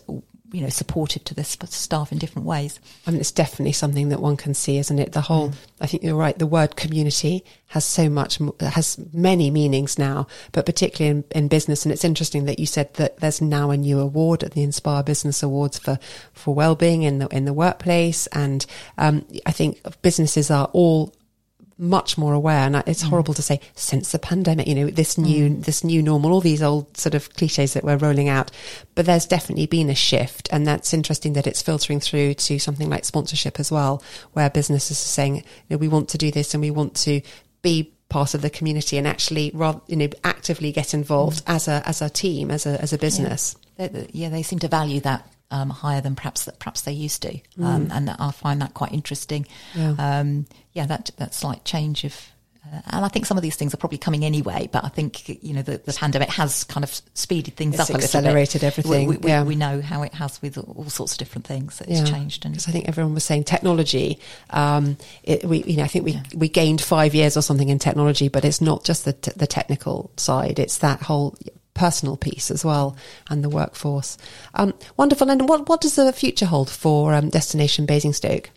[0.56, 2.80] you know supportive to sp- staff in different ways.
[3.06, 5.12] I mean, it's definitely something that one can see, isn't it?
[5.12, 5.52] The whole,
[5.82, 6.40] I think you're right.
[6.40, 11.84] The word community has so much, has many meanings now, but particularly in, in business.
[11.84, 15.04] And it's interesting that you said that there's now a new award at the Inspire
[15.04, 16.00] Business Awards for,
[16.32, 18.28] for well-being in the, in the workplace.
[18.28, 18.66] And,
[18.98, 21.14] um, I think businesses are all
[21.78, 22.66] much more aware.
[22.66, 23.10] And it's mm.
[23.10, 25.24] horrible to say since the pandemic you know this mm.
[25.24, 28.52] new this new normal all these old sort of cliches that we're rolling out.
[28.96, 30.48] But there's definitely been a shift.
[30.52, 34.02] And that's interesting that it's filtering through to something like sponsorship as well
[34.34, 37.22] where businesses are saying you know we want to do this and we want to
[37.62, 41.56] be part of the community and actually rather you know actively get involved mm.
[41.56, 43.56] as a as a team as a as a business.
[43.78, 46.92] They- they- yeah, they seem to value that um, higher than perhaps that perhaps they
[47.06, 47.32] used to,
[47.64, 49.46] um, and I find that quite interesting.
[49.76, 49.96] Yeah.
[49.98, 52.16] um, yeah that that slight change of.
[52.66, 55.10] Uh, and I think some of these things are probably coming anyway, but I think
[55.44, 58.68] you know the, the pandemic has kind of speeded things It's up a accelerated bit.
[58.68, 59.44] everything, We, we, yeah.
[59.44, 61.78] we know how it has with all sorts of different things.
[61.78, 64.18] That it's changed, and I think everyone was saying technology.
[64.50, 67.78] Um, it, we, you know, I think we we gained five years or something in
[67.78, 71.38] technology, but it's not just the t- the technical side; it's that whole
[71.76, 72.98] personal piece as well,
[73.30, 74.18] and the workforce.
[74.56, 75.30] Um, wonderful.
[75.30, 78.50] And what what does the future hold for um, Destination Basingstoke?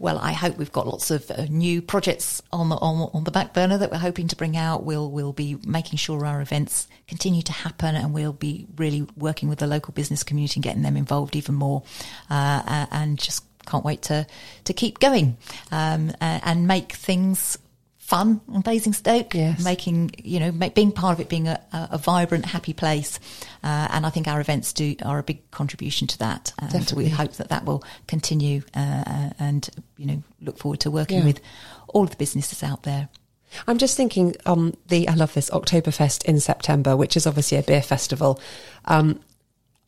[0.00, 3.30] Well, I hope we've got lots of uh, new projects on the on, on the
[3.30, 4.84] back burner that we're hoping to bring out.
[4.84, 9.48] We'll we'll be making sure our events continue to happen, and we'll be really working
[9.48, 11.82] with the local business community and getting them involved even more.
[12.30, 14.26] Uh, and just can't wait to
[14.64, 15.36] to keep going
[15.70, 17.58] um, uh, and make things
[18.08, 19.34] fun in Basingstoke.
[19.34, 19.62] Yes.
[19.62, 23.20] Making you know make, being part of it being a, a, vibrant, happy place,
[23.62, 26.52] uh, and I think our events do are a big contribution to that.
[26.58, 27.04] And Definitely.
[27.04, 31.24] we hope that that will continue, uh, and you know look forward to working Yeah.
[31.24, 31.40] with
[31.88, 33.10] all of the businesses out there.
[33.66, 37.62] I'm just thinking, um, the I love this Oktoberfest in September, which is obviously a
[37.62, 38.40] beer festival.
[38.86, 39.20] Um,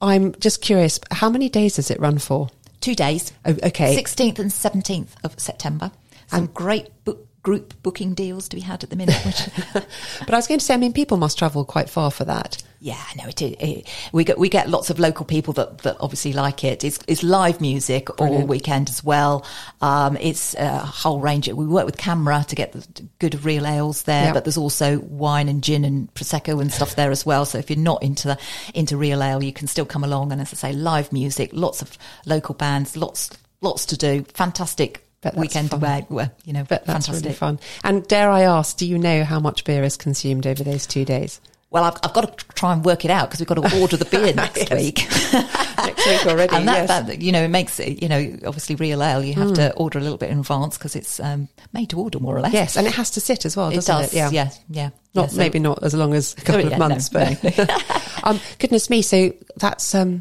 [0.02, 2.48] I'm just curious, how many days does it run for?
[2.80, 3.94] Two days, Oh, okay.
[3.94, 5.92] 16th and 17th of September.
[6.28, 9.48] Some great book, group booking deals to be had at the minute.
[10.20, 12.62] But I was going to say, I mean, people must travel quite far for that.
[12.82, 15.96] Yeah, no, it, it, it we get we get lots of local people that, that
[16.00, 16.82] obviously like it.
[16.84, 19.44] It's, it's live music all weekend as well.
[19.80, 21.48] Um, it's a whole range.
[21.48, 22.86] We work with CAMRA to get the
[23.18, 24.32] good real ales there, Yeah.
[24.32, 27.44] but there's also wine and gin and prosecco and stuff there as well.
[27.44, 28.38] So if you're not into the
[28.74, 30.32] into real ale, you can still come along.
[30.32, 33.30] And as I say, live music, lots of local bands, lots
[33.60, 34.24] lots to do.
[34.34, 35.80] Fantastic weekend fun.
[35.80, 36.06] away.
[36.08, 37.60] Well, you know, But that's fantastic really fun.
[37.84, 41.04] And dare I ask, do you know how much beer is consumed over those two
[41.04, 41.40] days?
[41.70, 43.96] Well, I've, I've got to try and work it out because we've got to order
[43.96, 45.06] the beer next week.
[45.80, 47.06] Next week already, and that, yes.
[47.06, 49.98] that, you know, it makes it, you know, obviously real ale, you have to order
[49.98, 52.52] a little bit in advance because it's um, made to order more or less.
[52.52, 54.12] Yes, and it has to sit as well, it doesn't does.
[54.12, 54.16] it?
[54.16, 54.30] Yeah.
[54.30, 54.90] yeah, yeah.
[55.14, 58.24] Not Yeah, so- maybe not as long as a couple Oh, of months, no, but
[58.24, 60.20] um, goodness me, so that's um,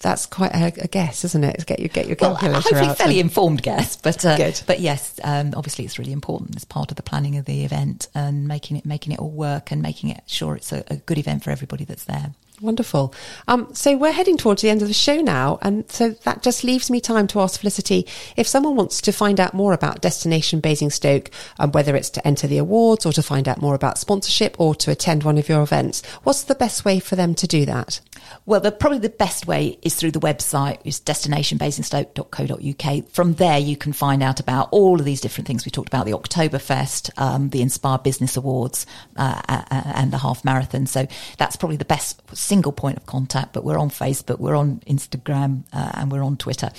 [0.00, 1.64] that's quite a, a guess, isn't it?
[1.66, 2.98] Get your get your Well, calculator hopefully out.
[2.98, 4.36] fairly informed guess, but uh,
[4.66, 8.08] but yes, um, obviously it's really important as part of the planning of the event
[8.14, 11.18] and making it making it all work and making it sure it's a, a good
[11.18, 12.32] event for everybody that's there.
[12.62, 13.12] Wonderful.
[13.48, 16.64] Um, so we're heading towards the end of the show now, and so that just
[16.64, 20.60] leaves me time to ask Felicity if someone wants to find out more about Destination
[20.60, 24.58] Basingstoke, um, whether it's to enter the awards or to find out more about sponsorship
[24.58, 26.02] or to attend one of your events.
[26.22, 28.00] What's the best way for them to do that?
[28.46, 33.08] Well, the, probably the best way is through the website, which is destinationbasingstoke.co.uk.
[33.10, 36.06] From there, you can find out about all of these different things we talked about:
[36.06, 38.86] the Oktoberfest, um, the Inspire Business Awards,
[39.16, 40.86] uh, and the half marathon.
[40.86, 43.52] So that's probably the best single point of contact.
[43.52, 46.70] But we're on Facebook, we're on Instagram, uh, and we're on Twitter.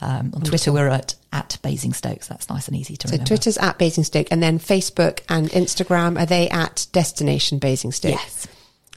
[0.00, 2.24] Um, on Twitter, we're at at Basingstoke.
[2.26, 3.28] That's nice and easy to So remember.
[3.28, 8.12] Twitter's at Basingstoke, and then Facebook and Instagram are they at Destination Basingstoke?
[8.12, 8.46] Yes.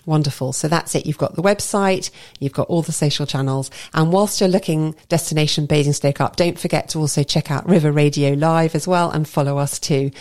[0.06, 0.54] Wonderful.
[0.54, 1.06] So that's it.
[1.06, 2.10] You've got the website,
[2.40, 3.70] you've got all the social channels.
[3.94, 8.34] And whilst you're looking Destination Basingstoke up, don't forget to also check out River Radio
[8.34, 10.12] Live as well and follow us too.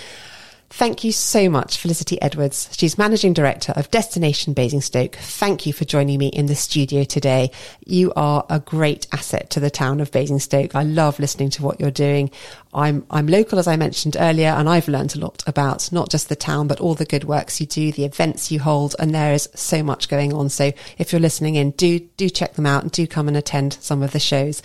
[0.70, 2.68] Thank you so much, Felicity Edwards.
[2.72, 5.16] She's Managing Director of Destination Basingstoke.
[5.16, 7.50] Thank you for joining me in the studio today.
[7.86, 10.74] You are a great asset to the town of Basingstoke.
[10.74, 12.30] I love listening to what you're doing.
[12.74, 16.28] I'm, I'm local, as I mentioned earlier, and I've learned a lot about not just
[16.28, 19.32] the town, but all the good works you do, the events you hold, and there
[19.32, 20.50] is so much going on.
[20.50, 23.78] So if you're listening in, do, do check them out and do come and attend
[23.80, 24.62] some of the shows.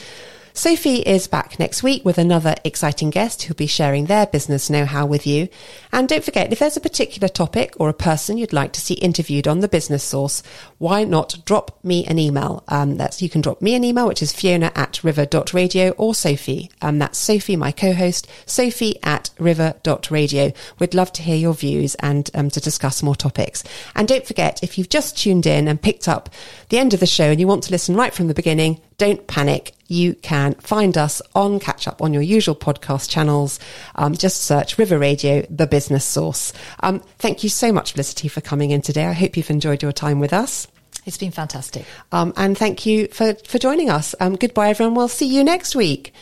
[0.56, 5.04] Sophie is back next week with another exciting guest who'll be sharing their business know-how
[5.04, 5.49] with you.
[5.91, 8.93] And don't forget, if there's a particular topic or a person you'd like to see
[8.93, 10.43] interviewed on the Business Source,
[10.84, 12.61] why not drop me an email?
[12.67, 16.69] Um, that's you can drop me an email, which is Fiona at river.radio or Sophie.
[16.81, 20.51] Um, that's Sophie, my co-host, Sophie at river.radio.
[20.79, 23.63] We'd love to hear your views and um, to discuss more topics.
[23.95, 26.29] And don't forget, if you've just tuned in and picked up
[26.67, 29.25] the end of the show and you want to listen right from the beginning, don't
[29.25, 29.71] panic.
[29.88, 33.57] You can find us on Catch Up on your usual podcast channels.
[33.95, 36.51] Um, just search River Radio, the business source.
[36.81, 39.05] Um, thank you so much, Felicity, for coming in today.
[39.05, 40.67] I hope you've enjoyed your time with us.
[41.06, 41.86] It's been fantastic.
[42.12, 44.16] Um, and thank you for, for joining us.
[44.20, 44.95] Um, goodbye, everyone.
[44.95, 46.14] We'll see you next week.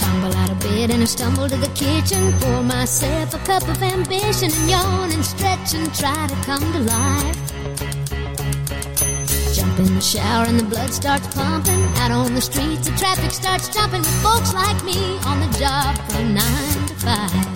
[0.00, 2.32] Tumble out of bed and I stumble to the kitchen.
[2.40, 6.78] Pour myself a cup of ambition and yawn and stretch and try to come to
[6.80, 7.38] life.
[9.54, 11.82] Jump in the shower and the blood starts pumping.
[11.96, 15.94] Out on the streets, the traffic starts jumping with folks like me on the job
[16.10, 17.51] from nine five.